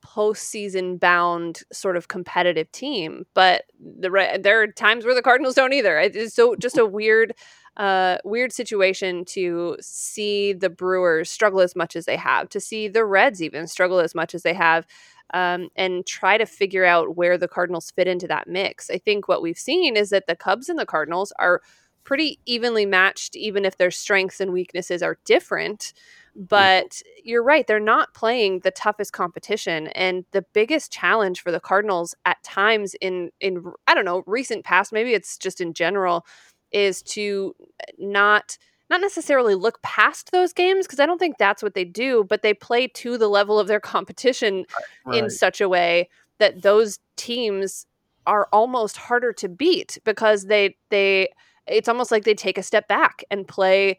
postseason 0.06 1.00
bound 1.00 1.62
sort 1.72 1.98
of 1.98 2.08
competitive 2.08 2.72
team. 2.72 3.26
But 3.34 3.64
the 3.80 4.10
there 4.42 4.62
are 4.62 4.68
times 4.68 5.06
where 5.06 5.16
the 5.16 5.22
Cardinals 5.22 5.56
don't 5.56 5.74
either. 5.74 6.00
It's 6.00 6.36
so 6.36 6.56
just 6.56 6.78
a 6.78 6.86
weird 6.86 7.34
uh, 7.78 8.18
weird 8.26 8.52
situation 8.52 9.24
to 9.26 9.78
see 9.80 10.54
the 10.54 10.70
Brewers 10.70 11.30
struggle 11.30 11.62
as 11.62 11.76
much 11.76 11.96
as 11.96 12.06
they 12.06 12.18
have, 12.18 12.50
to 12.50 12.60
see 12.60 12.88
the 12.88 13.06
Reds 13.06 13.42
even 13.42 13.66
struggle 13.68 14.00
as 14.00 14.14
much 14.14 14.36
as 14.36 14.44
they 14.44 14.54
have 14.54 14.86
um, 15.34 15.70
and 15.76 16.06
try 16.06 16.38
to 16.38 16.46
figure 16.46 16.86
out 16.86 17.16
where 17.16 17.38
the 17.38 17.48
Cardinals 17.48 17.92
fit 17.92 18.08
into 18.08 18.28
that 18.28 18.48
mix. 18.48 18.90
I 18.90 18.98
think 18.98 19.28
what 19.28 19.42
we've 19.42 19.58
seen 19.58 19.96
is 19.96 20.10
that 20.10 20.28
the 20.28 20.36
Cubs 20.36 20.70
and 20.70 20.78
the 20.78 20.86
Cardinals 20.86 21.32
are 21.40 21.62
pretty 22.04 22.40
evenly 22.46 22.86
matched, 22.86 23.36
even 23.36 23.64
if 23.64 23.78
their 23.78 23.92
strengths 23.92 24.42
and 24.42 24.52
weaknesses 24.52 25.02
are 25.02 25.18
different. 25.24 25.94
But 26.36 27.02
you're 27.24 27.44
right, 27.44 27.68
they're 27.68 27.80
not 27.80 28.14
playing 28.14 28.60
the 28.60 28.72
toughest 28.72 29.14
competition. 29.14 29.88
And 29.88 30.26
the 30.32 30.46
biggest 30.54 30.92
challenge 30.92 31.42
for 31.42 31.52
the 31.52 31.60
Cardinals 31.60 32.16
at 32.26 32.42
times 32.44 32.96
in 33.02 33.32
in 33.40 33.64
I 33.88 33.94
don't 33.94 34.06
know, 34.06 34.24
recent 34.26 34.64
past, 34.64 34.94
maybe 34.94 35.14
it's 35.14 35.38
just 35.38 35.62
in 35.62 35.74
general, 35.74 36.26
is 36.72 37.02
to 37.04 37.56
not– 37.98 38.58
not 38.92 39.02
necessarily 39.02 39.56
look 39.56 39.82
past 39.82 40.32
those 40.32 40.52
games 40.52 40.86
because 40.86 41.00
I 41.00 41.06
don't 41.06 41.18
think 41.18 41.38
that's 41.38 41.64
what 41.64 41.74
they 41.74 41.86
do, 41.86 42.26
but 42.26 42.42
they 42.42 42.54
play 42.54 42.88
to 42.88 43.18
the 43.18 43.30
level 43.30 43.58
of 43.58 43.68
their 43.68 43.80
competition 43.80 44.66
right. 45.06 45.24
in 45.24 45.30
such 45.30 45.62
a 45.62 45.70
way 45.70 46.10
that 46.40 46.62
those 46.62 47.00
teams 47.16 47.88
are 48.28 48.50
almost 48.52 48.98
harder 48.98 49.32
to 49.32 49.48
beat 49.48 49.98
because 50.04 50.46
they 50.46 50.76
they 50.90 51.30
it's 51.68 51.88
almost 51.88 52.12
like 52.12 52.26
they 52.26 52.36
take 52.36 52.58
a 52.58 52.64
step 52.64 52.88
back 52.90 53.24
and 53.32 53.48
play 53.48 53.98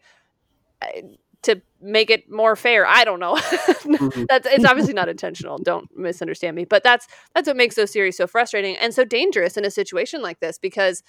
uh, 0.83 1.01
to 1.43 1.61
make 1.81 2.09
it 2.09 2.29
more 2.31 2.55
fair. 2.55 2.85
I 2.85 3.03
don't 3.03 3.19
know. 3.19 3.35
mm-hmm. 3.35 4.23
That's 4.27 4.47
it's 4.47 4.65
obviously 4.65 4.93
not 4.93 5.09
intentional. 5.09 5.57
Don't 5.57 5.89
misunderstand 5.95 6.55
me. 6.55 6.65
But 6.65 6.83
that's 6.83 7.07
that's 7.35 7.47
what 7.47 7.57
makes 7.57 7.75
those 7.75 7.91
series 7.91 8.17
so 8.17 8.27
frustrating 8.27 8.75
and 8.77 8.93
so 8.93 9.03
dangerous 9.05 9.57
in 9.57 9.65
a 9.65 9.71
situation 9.71 10.21
like 10.21 10.39
this 10.39 10.57
because 10.57 11.03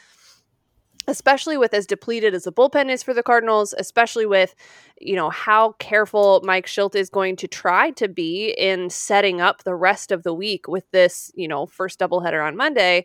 especially 1.06 1.56
with 1.56 1.74
as 1.74 1.86
depleted 1.86 2.34
as 2.34 2.44
the 2.44 2.52
bullpen 2.52 2.90
is 2.90 3.02
for 3.02 3.12
the 3.12 3.22
Cardinals, 3.22 3.74
especially 3.76 4.26
with, 4.26 4.54
you 5.00 5.14
know, 5.14 5.30
how 5.30 5.72
careful 5.72 6.40
Mike 6.44 6.66
Shildt 6.66 6.94
is 6.94 7.10
going 7.10 7.36
to 7.36 7.48
try 7.48 7.90
to 7.92 8.08
be 8.08 8.54
in 8.56 8.88
setting 8.90 9.40
up 9.40 9.64
the 9.64 9.74
rest 9.74 10.12
of 10.12 10.22
the 10.22 10.32
week 10.32 10.66
with 10.66 10.90
this, 10.92 11.30
you 11.34 11.46
know, 11.46 11.66
first 11.66 11.98
doubleheader 12.00 12.46
on 12.46 12.56
Monday. 12.56 13.04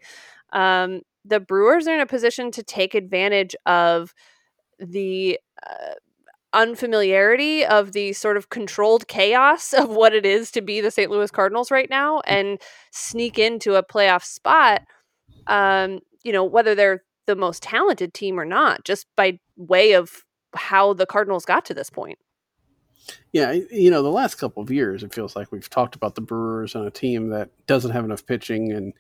Um, 0.54 1.02
the 1.26 1.40
Brewers 1.40 1.88
are 1.88 1.96
in 1.96 2.00
a 2.00 2.06
position 2.06 2.52
to 2.52 2.64
take 2.64 2.96
advantage 2.96 3.56
of 3.66 4.14
the 4.80 5.40
uh, 5.70 5.96
unfamiliarity 6.54 7.66
of 7.66 7.92
the 7.92 8.14
sort 8.14 8.38
of 8.38 8.50
controlled 8.50 9.08
chaos 9.08 9.74
of 9.78 9.90
what 9.90 10.14
it 10.14 10.26
is 10.26 10.52
to 10.52 10.62
be 10.62 10.82
the 10.82 10.92
St. 10.92 11.12
Louis 11.12 11.32
Cardinals 11.32 11.72
right 11.72 11.90
now 11.90 12.22
and 12.22 12.60
sneak 12.92 13.38
into 13.40 13.76
a 13.76 13.84
playoff 13.84 14.24
spot. 14.24 14.84
Um, 15.48 16.00
you 16.24 16.32
know, 16.32 16.44
whether 16.44 16.76
they're 16.76 17.04
the 17.26 17.36
most 17.36 17.64
talented 17.64 18.14
team 18.14 18.40
or 18.40 18.46
not, 18.46 18.84
just 18.84 19.08
by 19.16 19.40
way 19.56 19.94
of 19.94 20.24
how 20.56 20.94
the 20.94 21.06
Cardinals 21.06 21.46
got 21.46 21.66
to 21.66 21.74
this 21.74 21.90
point. 21.90 22.20
Yeah, 23.32 23.54
you 23.72 23.90
know, 23.90 24.04
the 24.04 24.10
last 24.10 24.36
couple 24.36 24.62
of 24.62 24.72
years, 24.72 25.04
it 25.04 25.14
feels 25.14 25.36
like 25.36 25.52
we've 25.52 25.70
talked 25.70 25.96
about 25.96 26.16
the 26.16 26.22
Brewers 26.22 26.76
and 26.76 26.86
a 26.86 26.92
team 26.92 27.30
that 27.30 27.50
doesn't 27.68 27.92
have 27.92 28.06
enough 28.06 28.26
pitching, 28.26 28.72
and 28.72 28.94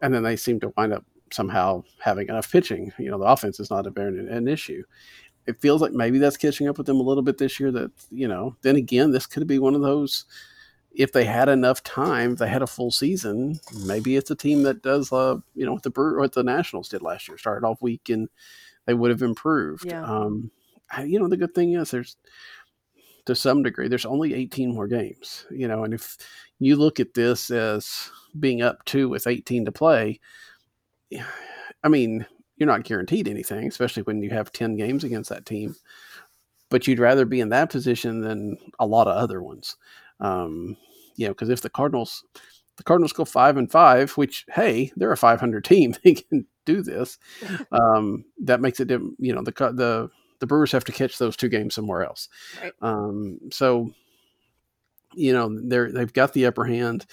and 0.00 0.14
then 0.14 0.22
they 0.22 0.36
seem 0.36 0.60
to 0.60 0.72
wind 0.76 0.92
up 0.92 1.04
somehow 1.32 1.82
having 1.98 2.28
enough 2.28 2.50
pitching. 2.50 2.92
You 2.98 3.10
know, 3.10 3.18
the 3.18 3.26
offense 3.26 3.58
is 3.60 3.70
not 3.70 3.86
a 3.86 3.90
very 3.90 4.18
an 4.18 4.48
issue. 4.48 4.84
It 5.46 5.60
feels 5.60 5.82
like 5.82 5.92
maybe 5.92 6.18
that's 6.18 6.36
catching 6.36 6.68
up 6.68 6.78
with 6.78 6.86
them 6.86 7.00
a 7.00 7.02
little 7.02 7.22
bit 7.22 7.38
this 7.38 7.60
year. 7.60 7.70
That 7.70 7.90
you 8.10 8.28
know, 8.28 8.56
then 8.62 8.76
again, 8.76 9.12
this 9.12 9.26
could 9.26 9.46
be 9.46 9.58
one 9.58 9.74
of 9.74 9.82
those 9.82 10.24
if 10.94 11.12
they 11.12 11.24
had 11.24 11.48
enough 11.48 11.82
time, 11.82 12.32
if 12.32 12.38
they 12.38 12.48
had 12.48 12.62
a 12.62 12.66
full 12.66 12.90
season, 12.90 13.58
maybe 13.84 14.16
it's 14.16 14.30
a 14.30 14.36
team 14.36 14.62
that 14.62 14.82
does, 14.82 15.12
uh, 15.12 15.36
you 15.54 15.66
know, 15.66 15.72
what 15.72 15.82
the 15.82 15.90
what 15.90 16.32
the 16.32 16.44
Nationals 16.44 16.88
did 16.88 17.02
last 17.02 17.28
year, 17.28 17.36
started 17.36 17.66
off 17.66 17.82
weak 17.82 18.08
and 18.08 18.28
they 18.86 18.94
would 18.94 19.10
have 19.10 19.22
improved. 19.22 19.86
Yeah. 19.86 20.04
Um, 20.04 20.50
you 21.04 21.18
know, 21.18 21.28
the 21.28 21.36
good 21.36 21.54
thing 21.54 21.72
is 21.72 21.90
there's 21.90 22.16
to 23.26 23.34
some 23.34 23.62
degree 23.62 23.88
there's 23.88 24.06
only 24.06 24.34
18 24.34 24.74
more 24.74 24.86
games, 24.86 25.46
you 25.50 25.66
know, 25.66 25.84
and 25.84 25.94
if 25.94 26.16
you 26.58 26.76
look 26.76 27.00
at 27.00 27.14
this 27.14 27.50
as 27.50 28.10
being 28.38 28.62
up 28.62 28.84
two 28.84 29.08
with 29.08 29.26
18 29.26 29.64
to 29.64 29.72
play, 29.72 30.20
I 31.82 31.88
mean, 31.88 32.26
you're 32.56 32.66
not 32.66 32.84
guaranteed 32.84 33.28
anything, 33.28 33.66
especially 33.66 34.02
when 34.04 34.22
you 34.22 34.30
have 34.30 34.52
10 34.52 34.76
games 34.76 35.04
against 35.04 35.30
that 35.30 35.46
team. 35.46 35.76
But 36.70 36.86
you'd 36.86 36.98
rather 36.98 37.24
be 37.24 37.40
in 37.40 37.50
that 37.50 37.70
position 37.70 38.20
than 38.20 38.56
a 38.78 38.86
lot 38.86 39.06
of 39.06 39.16
other 39.16 39.42
ones. 39.42 39.76
Um, 40.20 40.76
you 41.16 41.26
know, 41.26 41.32
because 41.32 41.50
if 41.50 41.60
the 41.60 41.70
Cardinals, 41.70 42.24
the 42.76 42.82
Cardinals 42.82 43.12
go 43.12 43.24
five 43.24 43.56
and 43.56 43.70
five, 43.70 44.12
which 44.12 44.46
hey, 44.52 44.92
they're 44.96 45.12
a 45.12 45.16
500 45.16 45.64
team, 45.64 45.94
they 46.02 46.14
can 46.14 46.46
do 46.64 46.82
this. 46.82 47.18
Um, 47.72 48.24
that 48.42 48.60
makes 48.60 48.80
it, 48.80 48.90
you 48.90 49.32
know, 49.34 49.42
the 49.42 49.52
the 49.52 50.10
the 50.40 50.46
Brewers 50.46 50.72
have 50.72 50.84
to 50.84 50.92
catch 50.92 51.18
those 51.18 51.36
two 51.36 51.48
games 51.48 51.74
somewhere 51.74 52.04
else. 52.04 52.28
Right. 52.62 52.72
Um, 52.82 53.38
so, 53.50 53.90
you 55.14 55.32
know, 55.32 55.58
they're 55.68 55.90
they've 55.90 56.12
got 56.12 56.32
the 56.32 56.46
upper 56.46 56.64
hand. 56.64 57.06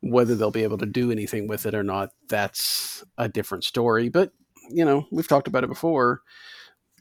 Whether 0.00 0.34
they'll 0.34 0.50
be 0.50 0.64
able 0.64 0.78
to 0.78 0.86
do 0.86 1.12
anything 1.12 1.46
with 1.46 1.64
it 1.64 1.74
or 1.74 1.84
not, 1.84 2.10
that's 2.28 3.04
a 3.18 3.28
different 3.28 3.62
story. 3.62 4.08
But 4.08 4.32
you 4.70 4.84
know, 4.84 5.06
we've 5.10 5.28
talked 5.28 5.48
about 5.48 5.64
it 5.64 5.68
before. 5.68 6.22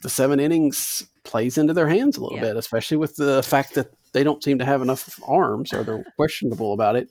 The 0.02 0.10
seven 0.10 0.40
innings 0.40 1.08
plays 1.24 1.58
into 1.58 1.74
their 1.74 1.88
hands 1.88 2.18
a 2.18 2.22
little 2.22 2.38
yeah. 2.38 2.46
bit, 2.46 2.58
especially 2.58 2.98
with 2.98 3.16
the 3.16 3.44
fact 3.44 3.76
that 3.76 3.92
they 4.14 4.24
don't 4.24 4.44
seem 4.44 4.60
to 4.60 4.66
have 4.66 4.82
enough 4.82 5.20
arms 5.28 5.74
or 5.74 5.84
they're 5.84 6.06
questionable 6.16 6.74
about 6.74 6.96
it. 6.96 7.10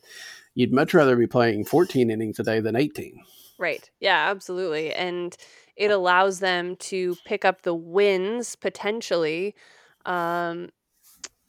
You'd 0.54 0.72
much 0.72 0.92
rather 0.92 1.16
be 1.16 1.26
playing 1.26 1.64
14 1.64 2.10
innings 2.10 2.38
a 2.38 2.42
day 2.42 2.60
than 2.60 2.76
18. 2.76 3.22
Right. 3.58 3.88
Yeah, 4.00 4.28
absolutely. 4.30 4.92
And 4.92 5.36
it 5.76 5.90
allows 5.90 6.40
them 6.40 6.76
to 6.76 7.16
pick 7.24 7.44
up 7.44 7.62
the 7.62 7.74
wins 7.74 8.56
potentially 8.56 9.54
um, 10.06 10.70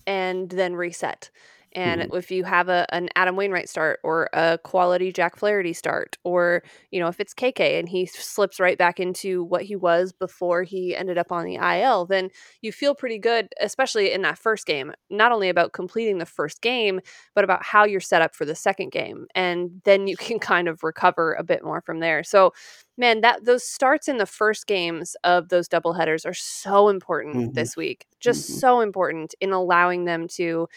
and 0.06 0.50
then 0.50 0.76
reset. 0.76 1.32
And 1.74 2.02
mm-hmm. 2.02 2.16
if 2.16 2.32
you 2.32 2.44
have 2.44 2.70
a 2.70 2.86
an 2.94 3.10
Adam 3.16 3.36
Wainwright 3.36 3.70
start 3.70 4.00
or 4.04 4.30
a 4.34 4.58
quality 4.64 5.12
Jack 5.12 5.38
Flaherty 5.38 5.74
start, 5.74 6.18
or 6.24 6.64
you 6.92 7.00
know 7.00 7.08
if 7.08 7.20
it's 7.20 7.34
KK 7.34 7.80
and 7.80 7.90
he 7.90 8.06
slips 8.06 8.60
right 8.60 8.78
back 8.78 9.00
into 9.00 9.44
what 9.44 9.64
he 9.64 9.76
was 9.76 10.12
before 10.12 10.64
he 10.64 10.96
ended 10.96 11.18
up 11.18 11.32
on 11.32 11.46
the 11.46 11.56
IL, 11.56 12.06
then 12.06 12.30
you 12.62 12.72
feel 12.72 12.96
pretty 12.96 13.20
good, 13.20 13.48
especially 13.60 14.12
in 14.12 14.22
that 14.24 14.38
first 14.38 14.66
game. 14.66 14.94
Not 15.10 15.32
only 15.32 15.50
about 15.50 15.74
completing 15.74 16.18
the 16.18 16.26
first 16.26 16.62
game, 16.62 17.00
but 17.36 17.44
about 17.44 17.64
how 17.64 17.86
you're 17.86 18.00
set 18.00 18.22
up 18.22 18.36
for 18.36 18.46
the 18.46 18.56
second 18.56 18.92
game, 18.92 19.28
and 19.36 19.82
then 19.86 20.08
you 20.08 20.18
can 20.18 20.40
kind 20.52 20.68
of 20.68 20.84
recover 20.84 21.34
a 21.34 21.44
bit 21.44 21.64
more 21.64 21.82
from 21.82 22.00
there. 22.00 22.24
So 22.24 22.54
man, 22.98 23.22
that 23.22 23.46
those 23.46 23.64
starts 23.64 24.08
in 24.08 24.18
the 24.18 24.26
first 24.26 24.68
games 24.68 25.16
of 25.24 25.50
those 25.50 25.68
double 25.68 25.94
headers 25.94 26.26
are 26.26 26.34
so 26.34 26.88
important 26.90 27.36
mm-hmm. 27.36 27.54
this 27.54 27.76
week. 27.76 28.06
Just 28.20 28.50
mm-hmm. 28.50 28.60
so 28.60 28.80
important 28.82 29.34
in 29.42 29.52
allowing 29.52 30.06
them 30.06 30.28
to 30.36 30.68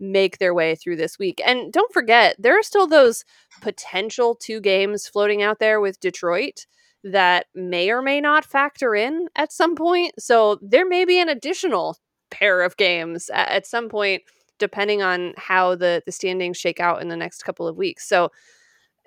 make 0.00 0.38
their 0.38 0.54
way 0.54 0.74
through 0.74 0.96
this 0.96 1.18
week. 1.18 1.40
And 1.44 1.72
don't 1.72 1.92
forget, 1.92 2.36
there 2.38 2.58
are 2.58 2.62
still 2.62 2.86
those 2.86 3.24
potential 3.60 4.34
two 4.34 4.60
games 4.60 5.06
floating 5.06 5.42
out 5.42 5.58
there 5.58 5.80
with 5.80 6.00
Detroit 6.00 6.66
that 7.04 7.46
may 7.54 7.90
or 7.90 8.02
may 8.02 8.20
not 8.20 8.44
factor 8.44 8.94
in 8.94 9.28
at 9.36 9.52
some 9.52 9.74
point. 9.74 10.14
So 10.18 10.58
there 10.62 10.86
may 10.86 11.04
be 11.04 11.20
an 11.20 11.28
additional 11.28 11.98
pair 12.30 12.62
of 12.62 12.76
games 12.76 13.30
at, 13.30 13.48
at 13.48 13.66
some 13.66 13.88
point 13.88 14.22
depending 14.58 15.02
on 15.02 15.32
how 15.38 15.74
the 15.74 16.02
the 16.04 16.12
standings 16.12 16.56
shake 16.56 16.80
out 16.80 17.00
in 17.00 17.08
the 17.08 17.16
next 17.16 17.42
couple 17.42 17.66
of 17.66 17.76
weeks. 17.76 18.06
So 18.06 18.30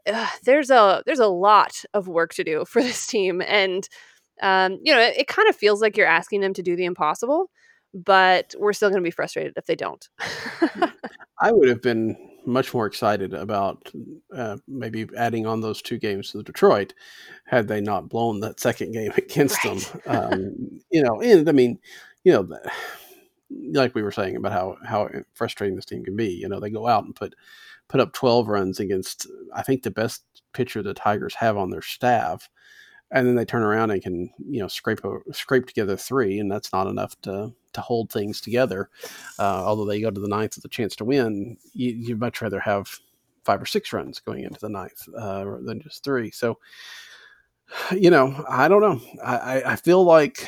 uh, 0.07 0.27
there's 0.43 0.69
a 0.69 1.03
there's 1.05 1.19
a 1.19 1.27
lot 1.27 1.83
of 1.93 2.07
work 2.07 2.33
to 2.33 2.43
do 2.43 2.65
for 2.67 2.81
this 2.81 3.07
team 3.07 3.41
and 3.41 3.87
um, 4.41 4.79
you 4.83 4.93
know 4.93 4.99
it, 4.99 5.17
it 5.19 5.27
kind 5.27 5.47
of 5.47 5.55
feels 5.55 5.81
like 5.81 5.95
you're 5.95 6.07
asking 6.07 6.41
them 6.41 6.53
to 6.53 6.63
do 6.63 6.75
the 6.75 6.85
impossible 6.85 7.49
but 7.93 8.53
we're 8.57 8.73
still 8.73 8.89
going 8.89 9.01
to 9.01 9.07
be 9.07 9.11
frustrated 9.11 9.53
if 9.57 9.65
they 9.65 9.75
don't. 9.75 10.07
I 11.41 11.51
would 11.51 11.67
have 11.67 11.81
been 11.81 12.17
much 12.45 12.73
more 12.73 12.85
excited 12.85 13.33
about 13.33 13.89
uh, 14.35 14.57
maybe 14.67 15.07
adding 15.17 15.45
on 15.45 15.61
those 15.61 15.81
two 15.81 15.97
games 15.97 16.31
to 16.31 16.43
detroit 16.43 16.93
had 17.45 17.69
they 17.69 17.79
not 17.79 18.09
blown 18.09 18.41
that 18.41 18.59
second 18.59 18.91
game 18.91 19.13
against 19.17 19.63
right. 19.63 19.79
them 19.79 20.01
um, 20.33 20.79
you 20.91 21.01
know 21.01 21.21
and 21.21 21.47
i 21.47 21.53
mean 21.53 21.79
you 22.25 22.33
know 22.33 22.59
like 23.71 23.95
we 23.95 24.01
were 24.01 24.11
saying 24.11 24.35
about 24.35 24.51
how 24.51 24.75
how 24.85 25.09
frustrating 25.35 25.77
this 25.77 25.85
team 25.85 26.03
can 26.03 26.17
be 26.17 26.27
you 26.27 26.49
know 26.49 26.59
they 26.59 26.69
go 26.69 26.85
out 26.85 27.05
and 27.05 27.15
put 27.15 27.33
put 27.87 27.99
up 27.99 28.13
12 28.13 28.47
runs 28.47 28.79
against 28.79 29.27
I 29.53 29.61
think 29.61 29.83
the 29.83 29.91
best 29.91 30.23
pitcher 30.53 30.81
the 30.81 30.93
Tigers 30.93 31.35
have 31.35 31.57
on 31.57 31.69
their 31.69 31.81
staff, 31.81 32.49
and 33.13 33.27
then 33.27 33.35
they 33.35 33.45
turn 33.45 33.61
around 33.61 33.91
and 33.91 34.01
can 34.01 34.29
you 34.49 34.59
know 34.59 34.67
scrape 34.67 34.99
a, 35.05 35.33
scrape 35.33 35.67
together 35.67 35.95
three, 35.95 36.39
and 36.39 36.51
that's 36.51 36.73
not 36.73 36.87
enough 36.87 37.19
to 37.21 37.53
to 37.73 37.81
hold 37.81 38.11
things 38.11 38.41
together. 38.41 38.89
Uh, 39.39 39.63
although 39.63 39.85
they 39.85 40.01
go 40.01 40.11
to 40.11 40.19
the 40.19 40.27
ninth 40.27 40.55
with 40.57 40.65
a 40.65 40.69
chance 40.69 40.95
to 40.97 41.05
win, 41.05 41.57
you, 41.73 41.91
you'd 41.91 42.19
much 42.19 42.41
rather 42.41 42.59
have 42.59 42.99
five 43.45 43.61
or 43.61 43.65
six 43.65 43.93
runs 43.93 44.19
going 44.19 44.43
into 44.43 44.59
the 44.59 44.69
ninth 44.69 45.07
uh, 45.17 45.45
than 45.61 45.81
just 45.81 46.03
three. 46.03 46.31
So, 46.31 46.59
you 47.91 48.09
know, 48.09 48.43
I 48.49 48.67
don't 48.67 48.81
know. 48.81 49.01
I, 49.23 49.63
I 49.65 49.75
feel 49.75 50.03
like 50.03 50.47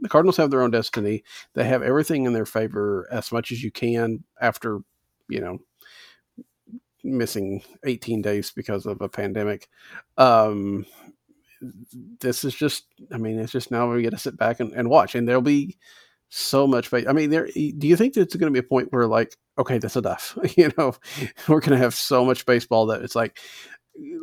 the 0.00 0.08
Cardinals 0.08 0.36
have 0.36 0.50
their 0.50 0.62
own 0.62 0.70
destiny. 0.70 1.24
They 1.54 1.64
have 1.64 1.82
everything 1.82 2.24
in 2.24 2.32
their 2.32 2.46
favor 2.46 3.08
as 3.10 3.32
much 3.32 3.52
as 3.52 3.62
you 3.62 3.70
can 3.70 4.22
after, 4.40 4.80
you 5.28 5.40
know, 5.40 5.58
missing 7.02 7.62
18 7.84 8.22
days 8.22 8.52
because 8.52 8.86
of 8.86 9.00
a 9.00 9.08
pandemic. 9.08 9.68
Um, 10.16 10.86
this 12.20 12.44
is 12.44 12.54
just, 12.54 12.86
I 13.12 13.18
mean, 13.18 13.38
it's 13.38 13.52
just 13.52 13.70
now 13.70 13.92
we 13.92 14.02
get 14.02 14.10
to 14.10 14.18
sit 14.18 14.36
back 14.36 14.60
and, 14.60 14.72
and 14.72 14.88
watch, 14.88 15.14
and 15.14 15.26
there'll 15.26 15.42
be 15.42 15.78
so 16.28 16.66
much. 16.66 16.92
I 16.92 17.12
mean, 17.12 17.30
there. 17.30 17.46
Do 17.46 17.86
you 17.86 17.96
think 17.96 18.14
there's 18.14 18.28
going 18.28 18.52
to 18.52 18.60
be 18.60 18.64
a 18.64 18.68
point 18.68 18.92
where, 18.92 19.06
like, 19.06 19.36
okay, 19.58 19.78
that's 19.78 19.96
enough? 19.96 20.38
you 20.56 20.70
know, 20.76 20.94
we're 21.48 21.60
going 21.60 21.72
to 21.72 21.78
have 21.78 21.94
so 21.94 22.24
much 22.24 22.46
baseball 22.46 22.86
that 22.86 23.02
it's 23.02 23.14
like, 23.14 23.38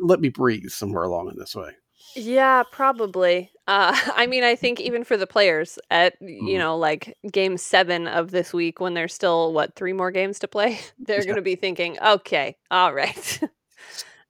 let 0.02 0.20
me 0.20 0.28
breathe 0.28 0.70
somewhere 0.70 1.04
along 1.04 1.30
in 1.30 1.38
this 1.38 1.54
way. 1.54 1.72
Yeah, 2.16 2.62
probably. 2.70 3.50
Uh, 3.66 3.96
I 4.14 4.26
mean, 4.26 4.42
I 4.42 4.56
think 4.56 4.80
even 4.80 5.04
for 5.04 5.16
the 5.16 5.26
players 5.26 5.78
at 5.90 6.14
you 6.20 6.56
mm. 6.56 6.58
know 6.58 6.76
like 6.76 7.16
game 7.30 7.56
seven 7.58 8.08
of 8.08 8.30
this 8.30 8.52
week, 8.52 8.80
when 8.80 8.94
there's 8.94 9.14
still 9.14 9.52
what 9.52 9.74
three 9.76 9.92
more 9.92 10.10
games 10.10 10.38
to 10.40 10.48
play, 10.48 10.78
they're 10.98 11.18
yeah. 11.18 11.24
going 11.24 11.36
to 11.36 11.42
be 11.42 11.56
thinking, 11.56 11.98
okay, 12.00 12.56
all 12.70 12.92
right, 12.92 13.40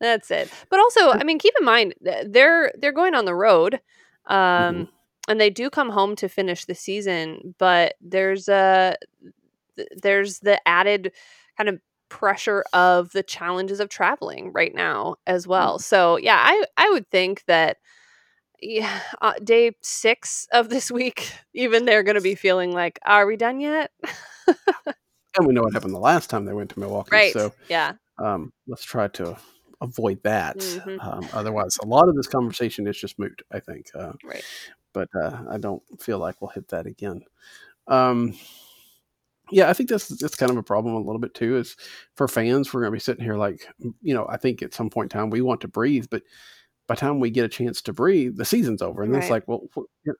that's 0.00 0.30
it. 0.30 0.50
But 0.70 0.80
also, 0.80 1.10
I 1.10 1.24
mean, 1.24 1.38
keep 1.38 1.54
in 1.58 1.64
mind 1.64 1.94
they're 2.00 2.72
they're 2.78 2.92
going 2.92 3.14
on 3.14 3.24
the 3.24 3.34
road, 3.34 3.80
um, 4.26 4.38
mm-hmm. 4.38 4.82
and 5.28 5.40
they 5.40 5.50
do 5.50 5.70
come 5.70 5.90
home 5.90 6.16
to 6.16 6.28
finish 6.28 6.64
the 6.64 6.74
season. 6.74 7.54
But 7.58 7.94
there's 8.00 8.48
a 8.48 8.96
there's 10.02 10.40
the 10.40 10.60
added 10.66 11.12
kind 11.56 11.68
of 11.68 11.80
pressure 12.08 12.64
of 12.72 13.10
the 13.12 13.22
challenges 13.22 13.80
of 13.80 13.88
traveling 13.88 14.52
right 14.52 14.74
now 14.74 15.16
as 15.26 15.46
well. 15.46 15.78
Mm. 15.78 15.82
So 15.82 16.16
yeah, 16.16 16.40
I 16.42 16.64
I 16.76 16.90
would 16.90 17.10
think 17.10 17.44
that 17.46 17.78
yeah, 18.60 19.00
uh, 19.20 19.34
day 19.42 19.72
six 19.82 20.46
of 20.52 20.68
this 20.68 20.90
week, 20.90 21.32
even 21.54 21.84
they're 21.84 22.02
going 22.02 22.16
to 22.16 22.20
be 22.20 22.34
feeling 22.34 22.72
like, 22.72 22.98
are 23.04 23.26
we 23.26 23.36
done 23.36 23.60
yet? 23.60 23.90
and 24.46 25.46
we 25.46 25.52
know 25.52 25.62
what 25.62 25.72
happened 25.72 25.94
the 25.94 25.98
last 25.98 26.30
time 26.30 26.44
they 26.44 26.52
went 26.52 26.70
to 26.70 26.80
Milwaukee. 26.80 27.10
Right. 27.12 27.32
So 27.32 27.52
yeah, 27.68 27.92
um, 28.18 28.52
let's 28.66 28.84
try 28.84 29.08
to 29.08 29.36
avoid 29.80 30.22
that. 30.22 30.58
Mm-hmm. 30.58 31.00
Um, 31.00 31.28
otherwise, 31.32 31.76
a 31.82 31.86
lot 31.86 32.08
of 32.08 32.16
this 32.16 32.26
conversation 32.26 32.86
is 32.86 32.98
just 32.98 33.18
moot. 33.18 33.42
I 33.50 33.60
think. 33.60 33.86
Uh, 33.94 34.12
right. 34.24 34.44
But 34.92 35.08
uh, 35.14 35.42
I 35.50 35.58
don't 35.58 35.82
feel 36.00 36.18
like 36.18 36.40
we'll 36.40 36.50
hit 36.50 36.68
that 36.68 36.86
again. 36.86 37.22
Um, 37.86 38.34
yeah, 39.50 39.70
I 39.70 39.74
think 39.74 39.88
that's 39.88 40.08
that's 40.08 40.36
kind 40.36 40.50
of 40.50 40.56
a 40.56 40.62
problem 40.62 40.94
a 40.94 41.00
little 41.00 41.20
bit 41.20 41.34
too. 41.34 41.56
Is 41.56 41.76
for 42.14 42.26
fans, 42.26 42.72
we're 42.72 42.80
going 42.80 42.92
to 42.92 42.96
be 42.96 43.00
sitting 43.00 43.24
here 43.24 43.36
like, 43.36 43.68
you 44.02 44.14
know, 44.14 44.26
I 44.28 44.36
think 44.36 44.62
at 44.62 44.74
some 44.74 44.90
point 44.90 45.12
in 45.12 45.18
time 45.18 45.30
we 45.30 45.40
want 45.40 45.60
to 45.60 45.68
breathe, 45.68 46.06
but 46.10 46.22
by 46.86 46.94
the 46.94 47.00
time 47.00 47.20
we 47.20 47.30
get 47.30 47.44
a 47.44 47.48
chance 47.48 47.82
to 47.82 47.92
breathe, 47.92 48.36
the 48.36 48.44
season's 48.44 48.82
over, 48.82 49.02
and 49.02 49.12
right. 49.12 49.22
it's 49.22 49.30
like, 49.30 49.46
well, 49.46 49.62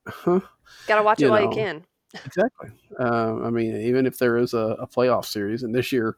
huh? 0.07 0.41
Got 0.87 0.97
to 0.97 1.03
watch 1.03 1.21
you 1.21 1.27
it 1.27 1.29
know, 1.29 1.35
while 1.35 1.43
you 1.43 1.51
can. 1.51 1.85
exactly. 2.25 2.71
Uh, 2.99 3.43
I 3.43 3.51
mean, 3.51 3.77
even 3.81 4.07
if 4.07 4.19
there 4.19 4.37
is 4.37 4.55
a, 4.55 4.77
a, 4.81 4.87
playoff 4.87 5.25
series, 5.25 5.63
and 5.63 5.75
this 5.75 5.93
year, 5.93 6.17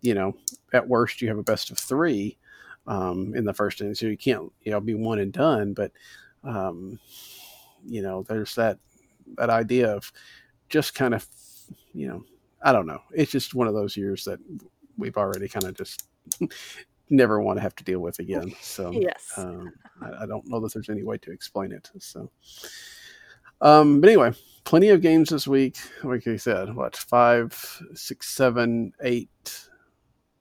you 0.00 0.14
know, 0.14 0.34
at 0.72 0.86
worst 0.86 1.22
you 1.22 1.28
have 1.28 1.38
a 1.38 1.42
best 1.42 1.70
of 1.70 1.78
three 1.78 2.38
um, 2.86 3.34
in 3.34 3.44
the 3.44 3.54
first 3.54 3.80
inning, 3.80 3.94
so 3.94 4.06
you 4.06 4.16
can't, 4.16 4.52
you 4.62 4.72
know, 4.72 4.80
be 4.80 4.94
one 4.94 5.18
and 5.18 5.32
done. 5.32 5.72
But 5.72 5.92
um, 6.42 6.98
you 7.86 8.02
know, 8.02 8.22
there's 8.22 8.54
that 8.54 8.78
that 9.36 9.50
idea 9.50 9.94
of 9.94 10.12
just 10.68 10.94
kind 10.94 11.14
of, 11.14 11.26
you 11.92 12.08
know, 12.08 12.24
I 12.62 12.72
don't 12.72 12.86
know. 12.86 13.00
It's 13.14 13.32
just 13.32 13.54
one 13.54 13.68
of 13.68 13.74
those 13.74 13.96
years 13.96 14.24
that 14.24 14.38
we've 14.96 15.16
already 15.16 15.48
kind 15.48 15.66
of 15.66 15.74
just 15.74 16.08
never 17.10 17.40
want 17.40 17.58
to 17.58 17.62
have 17.62 17.76
to 17.76 17.84
deal 17.84 18.00
with 18.00 18.18
again. 18.18 18.54
So 18.60 18.90
yes, 18.94 19.32
um, 19.36 19.72
I, 20.00 20.24
I, 20.24 20.26
don't 20.26 20.48
know 20.48 20.60
that 20.60 20.72
there's 20.72 20.88
any 20.88 21.02
way 21.02 21.18
to 21.18 21.32
explain 21.32 21.72
it. 21.72 21.90
So, 21.98 22.30
um, 23.60 24.00
but 24.00 24.08
anyway, 24.08 24.32
plenty 24.64 24.88
of 24.88 25.00
games 25.00 25.30
this 25.30 25.46
week. 25.46 25.78
Like 26.02 26.26
I 26.26 26.36
said, 26.36 26.74
what 26.74 26.96
five, 26.96 27.82
six, 27.94 28.28
seven, 28.28 28.92
eight. 29.02 29.68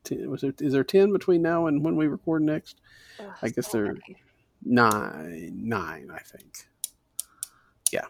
Ten, 0.04 0.30
was 0.30 0.42
there, 0.42 0.54
is 0.60 0.74
there 0.74 0.84
ten 0.84 1.12
between 1.12 1.42
now 1.42 1.68
and 1.68 1.84
when 1.84 1.96
we 1.96 2.08
record 2.08 2.42
next? 2.42 2.82
Oh, 3.20 3.34
I 3.42 3.50
guess 3.50 3.70
there 3.70 3.96
nine, 4.66 5.52
nine. 5.56 6.10
I 6.14 6.20
think. 6.20 6.68
Yeah. 7.92 8.06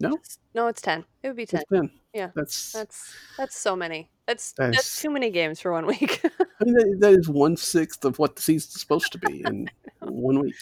No. 0.00 0.18
No, 0.54 0.66
it's 0.66 0.80
ten. 0.82 1.04
It 1.22 1.28
would 1.28 1.36
be 1.36 1.46
ten. 1.46 1.62
Ten. 1.72 1.90
Yeah, 2.12 2.30
that's 2.34 2.72
that's 2.72 3.14
that's 3.38 3.56
so 3.56 3.74
many. 3.74 4.10
That's 4.26 4.52
that's, 4.52 4.76
that's 4.76 5.00
too 5.00 5.10
many 5.10 5.30
games 5.30 5.60
for 5.60 5.72
one 5.72 5.86
week. 5.86 6.20
I 6.60 6.64
mean, 6.64 6.74
that, 6.74 6.96
that 7.00 7.12
is 7.12 7.28
one 7.28 7.56
sixth 7.56 8.04
of 8.04 8.18
what 8.18 8.36
the 8.36 8.42
season's 8.42 8.80
supposed 8.80 9.12
to 9.12 9.18
be 9.18 9.42
in 9.46 9.70
one 10.00 10.40
week. 10.40 10.56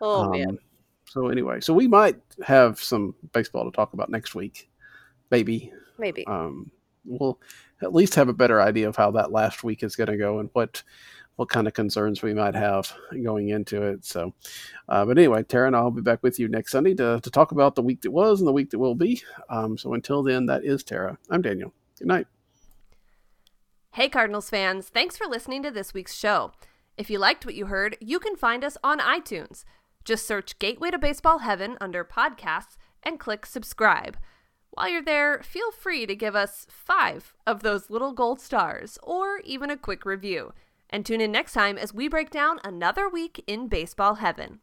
Oh 0.00 0.22
um, 0.22 0.30
man. 0.32 0.58
So 1.04 1.28
anyway, 1.28 1.60
so 1.60 1.74
we 1.74 1.86
might 1.86 2.16
have 2.42 2.82
some 2.82 3.14
baseball 3.32 3.64
to 3.64 3.70
talk 3.70 3.92
about 3.92 4.08
next 4.08 4.34
week, 4.34 4.70
maybe. 5.30 5.72
Maybe. 5.98 6.26
Um, 6.26 6.70
we'll 7.04 7.38
at 7.82 7.94
least 7.94 8.14
have 8.14 8.28
a 8.28 8.34
better 8.34 8.60
idea 8.60 8.88
of 8.88 8.96
how 8.96 9.10
that 9.12 9.32
last 9.32 9.64
week 9.64 9.82
is 9.82 9.96
going 9.96 10.10
to 10.10 10.16
go 10.16 10.38
and 10.38 10.50
what 10.52 10.82
what 11.36 11.48
kind 11.48 11.66
of 11.66 11.72
concerns 11.72 12.22
we 12.22 12.34
might 12.34 12.54
have 12.54 12.92
going 13.22 13.48
into 13.48 13.82
it. 13.82 14.04
So, 14.04 14.34
uh, 14.88 15.04
but 15.06 15.16
anyway, 15.16 15.42
Taryn, 15.42 15.74
I'll 15.74 15.90
be 15.90 16.02
back 16.02 16.22
with 16.22 16.38
you 16.38 16.46
next 16.46 16.72
Sunday 16.72 16.94
to, 16.94 17.20
to 17.22 17.30
talk 17.30 17.52
about 17.52 17.74
the 17.74 17.82
week 17.82 18.02
that 18.02 18.10
was 18.10 18.40
and 18.40 18.46
the 18.46 18.52
week 18.52 18.70
that 18.70 18.78
will 18.78 18.94
be. 18.94 19.22
Um, 19.48 19.78
so 19.78 19.94
until 19.94 20.22
then, 20.22 20.44
that 20.46 20.62
is 20.62 20.84
Tara. 20.84 21.16
I'm 21.30 21.40
Daniel. 21.40 21.72
Good 21.98 22.08
night. 22.08 22.26
Hey, 23.92 24.08
Cardinals 24.08 24.50
fans. 24.50 24.88
Thanks 24.88 25.16
for 25.16 25.26
listening 25.26 25.62
to 25.62 25.70
this 25.70 25.94
week's 25.94 26.14
show. 26.14 26.52
If 26.96 27.08
you 27.08 27.18
liked 27.18 27.46
what 27.46 27.54
you 27.54 27.66
heard, 27.66 27.96
you 28.00 28.18
can 28.18 28.36
find 28.36 28.62
us 28.62 28.76
on 28.84 28.98
iTunes. 28.98 29.64
Just 30.04 30.26
search 30.26 30.58
Gateway 30.58 30.90
to 30.90 30.98
Baseball 30.98 31.38
Heaven 31.38 31.78
under 31.80 32.04
podcasts 32.04 32.76
and 33.02 33.18
click 33.18 33.46
subscribe. 33.46 34.16
While 34.74 34.88
you're 34.88 35.02
there, 35.02 35.42
feel 35.42 35.70
free 35.70 36.06
to 36.06 36.16
give 36.16 36.34
us 36.34 36.66
five 36.70 37.34
of 37.46 37.62
those 37.62 37.90
little 37.90 38.12
gold 38.12 38.40
stars 38.40 38.98
or 39.02 39.40
even 39.44 39.70
a 39.70 39.76
quick 39.76 40.06
review. 40.06 40.54
And 40.88 41.04
tune 41.04 41.20
in 41.20 41.30
next 41.30 41.52
time 41.52 41.76
as 41.76 41.92
we 41.92 42.08
break 42.08 42.30
down 42.30 42.58
another 42.64 43.06
week 43.06 43.44
in 43.46 43.68
baseball 43.68 44.14
heaven. 44.14 44.60